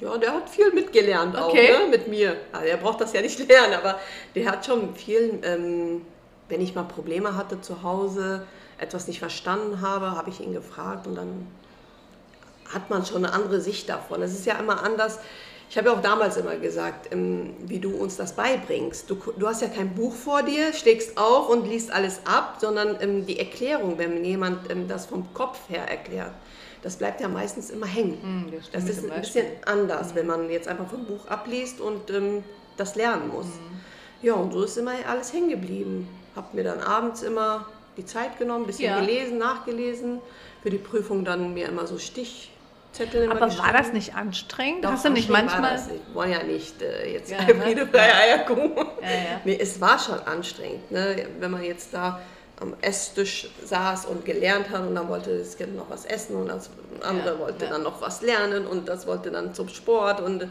ja, 0.00 0.16
der 0.16 0.32
hat 0.32 0.48
viel 0.48 0.72
mitgelernt 0.72 1.36
auch, 1.36 1.50
okay. 1.50 1.70
ne, 1.72 1.88
mit 1.88 2.08
mir. 2.08 2.36
Also 2.52 2.66
er 2.66 2.76
braucht 2.78 3.00
das 3.00 3.12
ja 3.12 3.20
nicht 3.20 3.38
lernen, 3.48 3.74
aber 3.74 4.00
der 4.34 4.50
hat 4.50 4.66
schon 4.66 4.94
viel, 4.94 5.38
ähm, 5.42 6.02
wenn 6.48 6.60
ich 6.60 6.74
mal 6.74 6.84
Probleme 6.84 7.36
hatte 7.36 7.60
zu 7.60 7.82
Hause, 7.82 8.46
etwas 8.78 9.06
nicht 9.06 9.20
verstanden 9.20 9.80
habe, 9.80 10.12
habe 10.12 10.30
ich 10.30 10.40
ihn 10.40 10.52
gefragt 10.52 11.06
und 11.06 11.14
dann 11.14 11.46
hat 12.72 12.90
man 12.90 13.06
schon 13.06 13.24
eine 13.24 13.32
andere 13.32 13.60
Sicht 13.60 13.88
davon. 13.88 14.20
Es 14.22 14.32
ist 14.32 14.44
ja 14.46 14.58
immer 14.58 14.82
anders 14.82 15.20
ich 15.68 15.76
habe 15.76 15.88
ja 15.88 15.94
auch 15.94 16.02
damals 16.02 16.36
immer 16.36 16.56
gesagt, 16.56 17.12
ähm, 17.12 17.54
wie 17.66 17.80
du 17.80 17.90
uns 17.96 18.16
das 18.16 18.34
beibringst. 18.34 19.10
Du, 19.10 19.16
du, 19.36 19.46
hast 19.46 19.62
ja 19.62 19.68
kein 19.68 19.94
Buch 19.94 20.14
vor 20.14 20.42
dir, 20.42 20.72
schlägst 20.72 21.18
auf 21.18 21.48
und 21.48 21.66
liest 21.66 21.90
alles 21.90 22.20
ab, 22.24 22.58
sondern 22.60 22.96
ähm, 23.00 23.26
die 23.26 23.38
Erklärung, 23.38 23.98
wenn 23.98 24.24
jemand 24.24 24.70
ähm, 24.70 24.86
das 24.86 25.06
vom 25.06 25.32
Kopf 25.34 25.58
her 25.68 25.88
erklärt, 25.88 26.32
das 26.82 26.96
bleibt 26.96 27.20
ja 27.20 27.28
meistens 27.28 27.70
immer 27.70 27.86
hängen. 27.86 28.46
Mm, 28.46 28.52
das, 28.52 28.70
das, 28.70 28.96
ist 28.96 29.10
ein 29.10 29.20
bisschen 29.20 29.46
anders, 29.64 30.12
mm. 30.12 30.16
wenn 30.16 30.26
man 30.26 30.50
jetzt 30.50 30.68
einfach 30.68 30.88
vom 30.88 31.04
Buch 31.04 31.26
abliest 31.26 31.80
und 31.80 32.10
ähm, 32.10 32.44
das 32.76 32.94
lernen 32.94 33.28
muss. 33.28 33.46
Mm. 33.46 33.76
Ja, 34.22 34.34
und 34.34 34.52
so 34.52 34.62
ist 34.62 34.76
immer 34.76 34.92
alles 35.08 35.32
hängen 35.32 35.50
geblieben. 35.50 36.08
Habe 36.36 36.56
mir 36.56 36.62
dann 36.62 36.80
abends 36.80 37.22
immer 37.22 37.66
die 37.96 38.04
Zeit 38.04 38.38
genommen, 38.38 38.64
ein 38.64 38.66
bisschen 38.66 38.84
ja. 38.84 39.00
gelesen, 39.00 39.38
nachgelesen, 39.38 40.20
für 40.62 40.70
die 40.70 40.78
Prüfung 40.78 41.24
dann 41.24 41.54
mir 41.54 41.68
immer 41.68 41.86
so 41.86 41.98
Stich 41.98 42.50
Zettel 42.96 43.30
Aber 43.30 43.40
war 43.58 43.72
das 43.72 43.92
nicht 43.92 44.14
anstrengend? 44.14 44.84
Doch, 44.84 44.92
Hast 44.92 45.04
du 45.04 45.10
nicht 45.10 45.28
manchmal. 45.28 45.72
Das. 45.72 45.88
Ich 45.88 46.14
wollte 46.14 46.32
ja 46.32 46.42
nicht 46.42 46.80
äh, 46.80 47.12
jetzt 47.12 47.30
ja, 47.30 47.42
ne? 47.42 47.86
freie 47.86 48.14
Eierkuchen. 48.14 48.72
Ja, 49.02 49.10
ja. 49.10 49.40
Nee, 49.44 49.58
es 49.60 49.80
war 49.80 49.98
schon 49.98 50.18
anstrengend. 50.20 50.90
Ne? 50.90 51.26
Wenn 51.38 51.50
man 51.50 51.62
jetzt 51.62 51.92
da 51.92 52.20
am 52.60 52.74
Esstisch 52.80 53.50
saß 53.64 54.06
und 54.06 54.24
gelernt 54.24 54.70
hat 54.70 54.80
und 54.80 54.94
dann 54.94 55.08
wollte 55.08 55.38
das 55.38 55.58
Kind 55.58 55.76
noch 55.76 55.90
was 55.90 56.06
essen 56.06 56.36
und 56.36 56.48
das 56.48 56.70
andere 57.02 57.34
ja, 57.34 57.38
wollte 57.38 57.66
ja. 57.66 57.72
dann 57.72 57.82
noch 57.82 58.00
was 58.00 58.22
lernen 58.22 58.66
und 58.66 58.88
das 58.88 59.06
wollte 59.06 59.30
dann 59.30 59.52
zum 59.52 59.68
Sport 59.68 60.22
und 60.22 60.48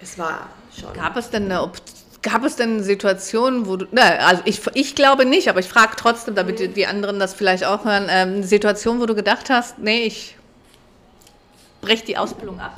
es 0.00 0.18
war 0.18 0.48
schon. 0.78 0.94
Gab 0.94 1.16
es 1.16 1.28
denn 1.28 1.44
eine 1.44 1.62
Option? 1.62 1.94
Gab 2.22 2.42
es 2.44 2.56
denn 2.56 2.82
Situationen, 2.82 3.66
wo 3.66 3.76
du, 3.76 3.86
ne, 3.92 4.18
also 4.24 4.42
ich, 4.46 4.60
ich 4.74 4.96
glaube 4.96 5.24
nicht, 5.26 5.48
aber 5.48 5.60
ich 5.60 5.68
frage 5.68 5.92
trotzdem, 5.96 6.34
damit 6.34 6.58
die, 6.58 6.66
die 6.66 6.86
anderen 6.86 7.20
das 7.20 7.34
vielleicht 7.34 7.64
auch 7.64 7.84
hören, 7.84 8.06
ähm, 8.10 8.42
Situation, 8.42 9.00
wo 9.00 9.06
du 9.06 9.14
gedacht 9.14 9.48
hast, 9.48 9.78
nee, 9.78 10.04
ich 10.04 10.35
brecht 11.86 12.08
die 12.08 12.16
Ausbildung 12.18 12.58
ab? 12.58 12.74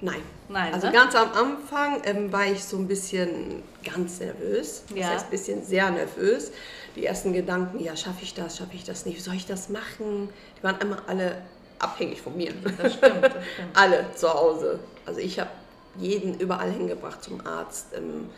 Nein. 0.00 0.20
Nein 0.48 0.72
also 0.72 0.86
ne? 0.86 0.92
ganz 0.92 1.14
am 1.14 1.32
Anfang 1.32 2.02
ähm, 2.04 2.32
war 2.32 2.46
ich 2.46 2.62
so 2.62 2.76
ein 2.76 2.86
bisschen 2.86 3.62
ganz 3.82 4.20
nervös. 4.20 4.84
Das 4.88 4.98
ja. 4.98 5.06
heißt, 5.08 5.24
ein 5.26 5.30
bisschen 5.30 5.64
sehr 5.64 5.90
nervös. 5.90 6.52
Die 6.94 7.06
ersten 7.06 7.32
Gedanken, 7.32 7.80
ja, 7.80 7.96
schaffe 7.96 8.22
ich 8.22 8.34
das, 8.34 8.58
schaffe 8.58 8.74
ich 8.74 8.84
das 8.84 9.06
nicht, 9.06 9.16
wie 9.16 9.22
soll 9.22 9.34
ich 9.34 9.46
das 9.46 9.70
machen? 9.70 10.28
Die 10.58 10.62
waren 10.62 10.78
immer 10.80 10.98
alle 11.06 11.42
abhängig 11.78 12.20
von 12.20 12.36
mir. 12.36 12.52
Das 12.76 12.94
stimmt, 12.94 13.22
das 13.22 13.32
stimmt. 13.54 13.76
alle 13.76 14.04
zu 14.14 14.32
Hause. 14.32 14.78
Also 15.06 15.20
ich 15.20 15.40
habe 15.40 15.50
jeden 15.96 16.38
überall 16.38 16.70
hingebracht 16.70 17.24
zum 17.24 17.44
Arzt. 17.46 17.88
Ähm, 17.96 18.28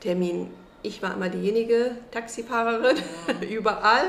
Termin. 0.00 0.50
Ich 0.82 1.02
war 1.02 1.14
immer 1.14 1.28
diejenige 1.28 1.96
Taxifahrerin, 2.10 2.96
ja. 3.26 3.48
überall. 3.48 4.04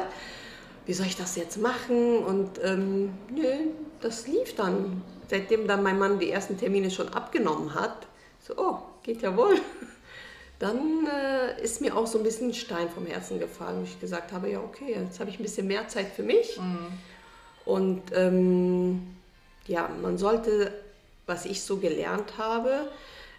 Wie 0.85 0.93
soll 0.93 1.07
ich 1.07 1.15
das 1.15 1.35
jetzt 1.35 1.57
machen? 1.57 2.19
Und 2.19 2.51
ähm, 2.63 3.13
nö, 3.31 3.71
das 4.01 4.27
lief 4.27 4.55
dann 4.55 5.01
seitdem 5.29 5.67
dann 5.67 5.83
mein 5.83 5.99
Mann 5.99 6.19
die 6.19 6.31
ersten 6.31 6.57
Termine 6.57 6.91
schon 6.91 7.09
abgenommen 7.09 7.73
hat, 7.73 8.07
so, 8.39 8.53
oh, 8.57 8.79
geht 9.03 9.21
ja 9.21 9.35
wohl, 9.35 9.59
dann 10.59 11.07
äh, 11.07 11.61
ist 11.63 11.81
mir 11.81 11.95
auch 11.95 12.07
so 12.07 12.17
ein 12.17 12.23
bisschen 12.23 12.49
ein 12.49 12.53
Stein 12.53 12.89
vom 12.89 13.05
Herzen 13.05 13.39
gefallen, 13.39 13.79
wo 13.79 13.83
ich 13.83 13.99
gesagt 13.99 14.31
habe, 14.33 14.49
ja, 14.49 14.59
okay, 14.59 14.95
jetzt 14.95 15.19
habe 15.19 15.29
ich 15.29 15.39
ein 15.39 15.43
bisschen 15.43 15.67
mehr 15.67 15.87
Zeit 15.87 16.07
für 16.07 16.23
mich. 16.23 16.59
Mhm. 16.59 16.87
Und 17.65 18.01
ähm, 18.13 19.15
ja, 19.67 19.89
man 20.01 20.17
sollte, 20.17 20.73
was 21.27 21.45
ich 21.45 21.61
so 21.61 21.77
gelernt 21.77 22.37
habe, 22.37 22.89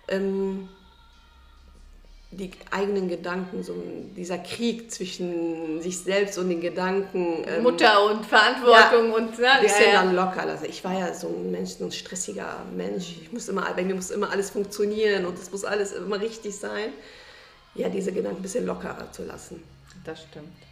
ähm, 0.08 0.68
die 2.32 2.52
eigenen 2.70 3.08
Gedanken, 3.08 3.64
so 3.64 3.74
dieser 4.16 4.38
Krieg 4.38 4.90
zwischen 4.92 5.82
sich 5.82 5.98
selbst 5.98 6.38
und 6.38 6.48
den 6.48 6.60
Gedanken. 6.60 7.44
Ähm, 7.44 7.64
Mutter 7.64 8.04
und 8.04 8.24
Verantwortung 8.24 9.10
ja, 9.10 9.16
und 9.16 9.38
ja, 9.38 9.52
ein 9.54 9.62
bisschen 9.62 9.92
ja, 9.92 10.02
dann 10.04 10.14
locker. 10.14 10.42
Also 10.42 10.64
ich 10.66 10.84
war 10.84 10.96
ja 10.96 11.12
so 11.12 11.26
ein 11.26 11.50
Mensch, 11.50 11.70
so 11.70 11.84
ein 11.84 11.92
stressiger 11.92 12.64
Mensch. 12.76 13.16
Ich 13.22 13.32
muss 13.32 13.48
immer, 13.48 13.62
bei 13.74 13.82
mir 13.82 13.96
muss 13.96 14.10
immer 14.10 14.30
alles 14.30 14.50
funktionieren 14.50 15.26
und 15.26 15.38
es 15.38 15.50
muss 15.50 15.64
alles 15.64 15.92
immer 15.92 16.20
richtig 16.20 16.56
sein. 16.56 16.92
Ja, 17.74 17.88
diese 17.88 18.12
Gedanken 18.12 18.38
ein 18.38 18.42
bisschen 18.42 18.66
lockerer 18.66 19.10
zu 19.10 19.24
lassen. 19.24 19.62
Das 20.04 20.22
stimmt. 20.22 20.69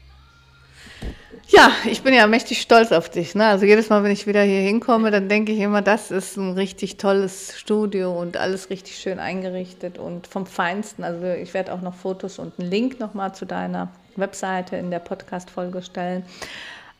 Ja, 1.50 1.70
ich 1.86 2.02
bin 2.02 2.12
ja 2.12 2.26
mächtig 2.26 2.60
stolz 2.60 2.92
auf 2.92 3.08
dich. 3.08 3.34
Ne? 3.34 3.46
Also 3.46 3.64
jedes 3.64 3.88
Mal, 3.88 4.04
wenn 4.04 4.10
ich 4.10 4.26
wieder 4.26 4.42
hier 4.42 4.60
hinkomme, 4.60 5.10
dann 5.10 5.30
denke 5.30 5.52
ich 5.52 5.60
immer, 5.60 5.80
das 5.80 6.10
ist 6.10 6.36
ein 6.36 6.52
richtig 6.52 6.98
tolles 6.98 7.58
Studio 7.58 8.12
und 8.12 8.36
alles 8.36 8.68
richtig 8.68 8.98
schön 8.98 9.18
eingerichtet 9.18 9.98
und 9.98 10.26
vom 10.26 10.44
Feinsten. 10.44 11.04
Also 11.04 11.24
ich 11.26 11.54
werde 11.54 11.72
auch 11.72 11.80
noch 11.80 11.94
Fotos 11.94 12.38
und 12.38 12.58
einen 12.58 12.70
Link 12.70 13.00
nochmal 13.00 13.34
zu 13.34 13.46
deiner 13.46 13.88
Webseite 14.16 14.76
in 14.76 14.90
der 14.90 14.98
Podcast-Folge 14.98 15.80
stellen. 15.80 16.24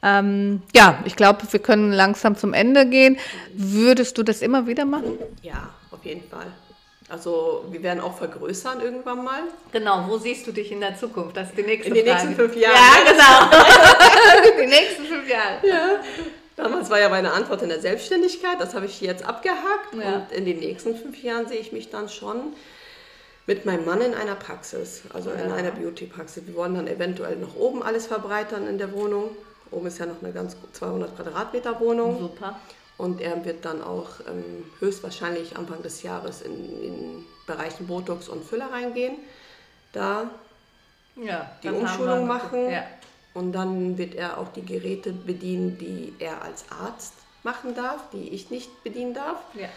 Ähm, 0.02 0.62
ja, 0.74 0.98
ich 1.04 1.16
glaube, 1.16 1.40
wir 1.50 1.60
können 1.60 1.92
langsam 1.92 2.36
zum 2.36 2.54
Ende 2.54 2.86
gehen. 2.86 3.18
Würdest 3.52 4.16
du 4.16 4.22
das 4.22 4.40
immer 4.40 4.66
wieder 4.66 4.86
machen? 4.86 5.18
Ja, 5.42 5.70
auf 5.90 6.04
jeden 6.04 6.26
Fall. 6.28 6.46
Also 7.08 7.64
wir 7.70 7.82
werden 7.82 8.00
auch 8.00 8.18
vergrößern 8.18 8.80
irgendwann 8.80 9.24
mal. 9.24 9.40
Genau, 9.72 10.04
wo 10.08 10.18
siehst 10.18 10.46
du 10.46 10.52
dich 10.52 10.70
in 10.70 10.80
der 10.80 10.96
Zukunft? 10.96 11.36
Das 11.36 11.48
ist 11.48 11.56
die 11.58 11.62
nächste 11.62 11.88
In 11.88 11.94
den 11.94 12.06
Frage. 12.06 12.26
nächsten 12.26 12.36
fünf 12.36 12.56
Jahren. 12.56 12.74
Ja, 12.74 13.12
genau. 13.12 14.52
die 14.60 14.66
nächsten 14.66 15.04
fünf 15.04 15.28
Jahre. 15.28 15.66
Ja. 15.66 16.00
Damals 16.56 16.90
war 16.90 16.98
ja 16.98 17.08
meine 17.08 17.32
Antwort 17.32 17.62
in 17.62 17.68
der 17.68 17.80
Selbstständigkeit, 17.80 18.60
das 18.60 18.74
habe 18.74 18.86
ich 18.86 19.00
jetzt 19.00 19.24
abgehakt. 19.24 19.94
Ja. 19.94 20.16
Und 20.16 20.32
in 20.32 20.44
den 20.44 20.58
nächsten 20.58 20.96
fünf 20.96 21.22
Jahren 21.22 21.46
sehe 21.46 21.60
ich 21.60 21.72
mich 21.72 21.88
dann 21.88 22.08
schon 22.08 22.52
mit 23.46 23.64
meinem 23.64 23.86
Mann 23.86 24.02
in 24.02 24.12
einer 24.12 24.34
Praxis, 24.34 25.02
also 25.14 25.30
in 25.30 25.50
einer 25.50 25.70
Beauty-Praxis. 25.70 26.42
Wir 26.46 26.54
wollen 26.54 26.74
dann 26.74 26.86
eventuell 26.86 27.36
noch 27.36 27.56
oben 27.56 27.82
alles 27.82 28.06
verbreitern 28.06 28.66
in 28.66 28.76
der 28.76 28.92
Wohnung. 28.92 29.30
Oben 29.70 29.86
ist 29.86 29.98
ja 29.98 30.06
noch 30.06 30.22
eine 30.22 30.32
ganz 30.32 30.56
200 30.72 31.16
Quadratmeter 31.16 31.80
Wohnung. 31.80 32.18
Super. 32.18 32.58
Und 32.98 33.20
er 33.20 33.44
wird 33.44 33.64
dann 33.64 33.80
auch 33.80 34.08
ähm, 34.28 34.64
höchstwahrscheinlich 34.80 35.56
Anfang 35.56 35.82
des 35.82 36.02
Jahres 36.02 36.42
in, 36.42 36.82
in 36.82 37.24
Bereichen 37.46 37.86
Botox 37.86 38.28
und 38.28 38.44
Füller 38.44 38.72
reingehen. 38.72 39.16
Da 39.92 40.30
ja, 41.14 41.50
die 41.62 41.68
Umschulung 41.68 42.26
machen. 42.26 42.70
Ja. 42.70 42.84
Und 43.34 43.52
dann 43.52 43.96
wird 43.98 44.16
er 44.16 44.38
auch 44.38 44.48
die 44.52 44.64
Geräte 44.64 45.12
bedienen, 45.12 45.78
die 45.78 46.12
er 46.18 46.42
als 46.42 46.64
Arzt 46.70 47.14
machen 47.44 47.74
darf, 47.74 48.10
die 48.12 48.30
ich 48.30 48.50
nicht 48.50 48.82
bedienen 48.82 49.14
darf. 49.14 49.38
Ja, 49.54 49.68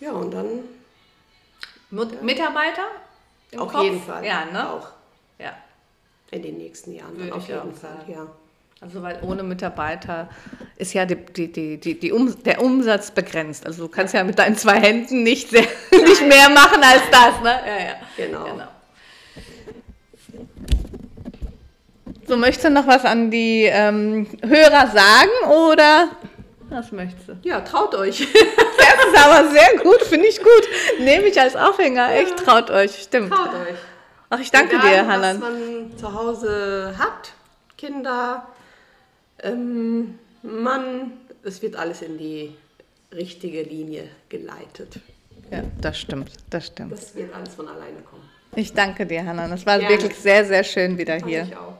ja 0.00 0.12
und 0.12 0.32
dann. 0.32 0.60
Mitarbeiter? 1.90 2.86
Auf 3.56 3.72
Kopf? 3.72 3.84
jeden 3.84 4.00
Fall. 4.00 4.24
Ja, 4.24 4.46
ne? 4.46 4.70
Auch. 4.70 4.88
Ja. 5.38 5.52
In 6.30 6.42
den 6.42 6.56
nächsten 6.56 6.92
Jahren. 6.92 7.16
Würde 7.16 7.28
dann 7.28 7.38
auf 7.38 7.48
jeden 7.48 7.74
Fall, 7.74 7.98
sagen. 7.98 8.12
ja. 8.12 8.26
Also 8.80 9.02
weil 9.02 9.18
ohne 9.22 9.42
Mitarbeiter 9.42 10.28
ist 10.76 10.92
ja 10.92 11.06
die, 11.06 11.16
die, 11.16 11.78
die, 11.78 11.98
die 11.98 12.12
um, 12.12 12.42
der 12.42 12.62
Umsatz 12.62 13.10
begrenzt. 13.10 13.66
Also 13.66 13.84
du 13.84 13.88
kannst 13.88 14.12
ja 14.14 14.22
mit 14.24 14.38
deinen 14.38 14.56
zwei 14.56 14.78
Händen 14.80 15.22
nicht, 15.22 15.50
sehr, 15.50 15.62
nicht 15.90 16.26
mehr 16.26 16.50
machen 16.50 16.82
als 16.82 17.02
das. 17.10 17.40
Ne? 17.42 17.60
Ja, 17.66 17.84
ja. 17.86 17.94
Genau. 18.16 18.44
genau. 18.44 18.68
So, 22.26 22.36
möchtest 22.36 22.66
du 22.66 22.70
noch 22.70 22.86
was 22.86 23.04
an 23.04 23.30
die 23.30 23.64
ähm, 23.64 24.26
Hörer 24.42 24.88
sagen 24.88 25.52
oder 25.68 26.08
was 26.70 26.90
möchtest 26.92 27.28
du? 27.28 27.36
Ja, 27.42 27.60
traut 27.60 27.94
euch. 27.94 28.26
Das 28.76 29.06
ist 29.06 29.24
aber 29.24 29.50
sehr 29.50 29.78
gut, 29.82 30.02
finde 30.02 30.26
ich 30.26 30.38
gut. 30.38 30.68
Nehme 30.98 31.24
ich 31.26 31.40
als 31.40 31.56
Aufhänger. 31.56 32.12
Echt, 32.12 32.36
traut 32.36 32.70
euch, 32.70 33.02
stimmt. 33.02 33.32
Traut 33.32 33.48
euch. 33.48 33.76
Ach, 34.30 34.38
ich 34.38 34.50
danke 34.50 34.76
Egal, 34.76 34.90
dir, 34.90 35.06
Hannah. 35.06 35.34
Was 35.34 35.38
man 35.38 35.96
zu 35.96 36.12
Hause 36.12 36.94
hat, 36.98 37.32
Kinder, 37.76 38.46
ähm, 39.44 40.18
Mann, 40.42 41.12
es 41.42 41.62
wird 41.62 41.76
alles 41.76 42.02
in 42.02 42.18
die 42.18 42.54
richtige 43.12 43.62
Linie 43.62 44.08
geleitet. 44.28 44.98
Ja, 45.50 45.62
das 45.80 45.98
stimmt, 45.98 46.32
das 46.50 46.66
stimmt. 46.66 46.92
Das 46.92 47.14
wird 47.14 47.32
alles 47.34 47.54
von 47.54 47.68
alleine 47.68 48.00
kommen. 48.10 48.22
Ich 48.56 48.72
danke 48.72 49.06
dir, 49.06 49.24
Hanna. 49.24 49.48
Das 49.48 49.66
war 49.66 49.78
Gerne. 49.78 49.94
wirklich 49.94 50.16
sehr, 50.16 50.44
sehr 50.44 50.64
schön 50.64 50.96
wieder 50.96 51.18
Fand 51.18 51.30
hier. 51.30 51.42
Ich 51.44 51.56
auch. 51.56 51.74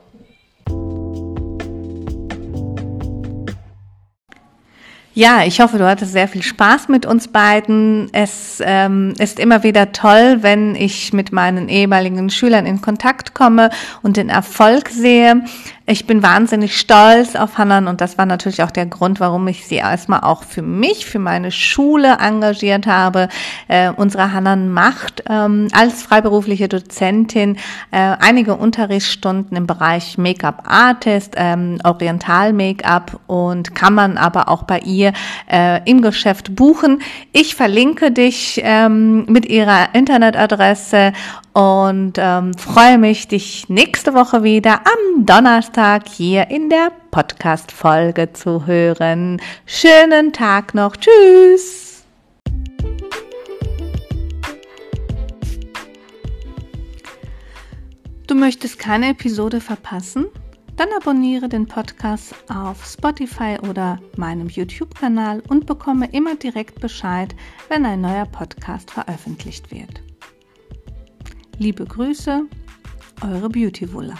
Ja, 5.17 5.45
ich 5.45 5.61
hoffe, 5.61 5.77
du 5.77 5.87
hattest 5.87 6.11
sehr 6.11 6.27
viel 6.27 6.43
Spaß 6.43 6.89
mit 6.89 7.05
uns 7.05 7.29
beiden. 7.29 8.09
Es 8.11 8.61
ähm, 8.61 9.13
ist 9.17 9.39
immer 9.39 9.63
wieder 9.63 9.93
toll, 9.93 10.39
wenn 10.41 10.75
ich 10.75 11.13
mit 11.13 11.31
meinen 11.31 11.69
ehemaligen 11.69 12.29
Schülern 12.29 12.65
in 12.65 12.81
Kontakt 12.81 13.33
komme 13.33 13.69
und 14.03 14.17
den 14.17 14.27
Erfolg 14.27 14.89
sehe. 14.89 15.45
Ich 15.87 16.07
bin 16.07 16.23
wahnsinnig 16.23 16.79
stolz 16.79 17.35
auf 17.35 17.59
Hannan 17.59 17.87
und 17.87 18.01
das 18.01 18.17
war 18.17 18.25
natürlich 18.25 18.63
auch 18.63 18.71
der 18.71 18.87
Grund, 18.87 19.19
warum 19.19 19.47
ich 19.47 19.67
sie 19.67 19.75
erstmal 19.75 20.21
auch 20.21 20.41
für 20.41 20.63
mich, 20.63 21.05
für 21.05 21.19
meine 21.19 21.51
Schule 21.51 22.17
engagiert 22.19 22.87
habe. 22.87 23.29
Äh, 23.67 23.91
unsere 23.95 24.33
Hannan 24.33 24.73
macht 24.73 25.23
ähm, 25.29 25.67
als 25.73 26.01
freiberufliche 26.01 26.67
Dozentin 26.67 27.57
äh, 27.91 28.15
einige 28.19 28.55
Unterrichtsstunden 28.55 29.55
im 29.55 29.67
Bereich 29.67 30.17
Make-up 30.17 30.63
Artist, 30.65 31.35
ähm, 31.37 31.77
Oriental 31.83 32.51
Make-up 32.51 33.19
und 33.27 33.75
kann 33.75 33.93
man 33.93 34.17
aber 34.17 34.49
auch 34.49 34.63
bei 34.63 34.79
ihr 34.79 35.13
äh, 35.51 35.87
im 35.87 36.01
Geschäft 36.01 36.55
buchen. 36.55 37.03
Ich 37.31 37.53
verlinke 37.53 38.11
dich 38.11 38.59
ähm, 38.63 39.25
mit 39.25 39.45
ihrer 39.45 39.93
Internetadresse 39.93 41.13
und 41.55 42.15
ähm, 42.17 42.53
freue 42.53 42.97
mich, 42.97 43.29
dich 43.29 43.69
nächste 43.69 44.13
Woche 44.13 44.43
wieder 44.43 44.81
am 44.85 45.25
Donnerstag 45.25 46.09
hier 46.09 46.49
in 46.49 46.69
der 46.69 46.91
Podcast-Folge 47.11 48.33
zu 48.33 48.65
hören. 48.65 49.41
Schönen 49.65 50.33
Tag 50.33 50.73
noch. 50.73 50.97
Tschüss. 50.97 52.03
Du 58.27 58.35
möchtest 58.35 58.77
keine 58.77 59.11
Episode 59.11 59.61
verpassen? 59.61 60.25
Dann 60.75 60.89
abonniere 60.99 61.47
den 61.47 61.67
Podcast 61.67 62.35
auf 62.53 62.85
Spotify 62.85 63.57
oder 63.69 63.97
meinem 64.17 64.49
YouTube-Kanal 64.49 65.41
und 65.47 65.67
bekomme 65.67 66.09
immer 66.11 66.35
direkt 66.35 66.81
Bescheid, 66.81 67.33
wenn 67.69 67.85
ein 67.85 68.01
neuer 68.01 68.25
Podcast 68.25 68.91
veröffentlicht 68.91 69.71
wird. 69.71 70.01
Liebe 71.57 71.85
Grüße, 71.85 72.43
eure 73.21 73.49
Beauty 73.49 73.91
Wulla. 73.93 74.15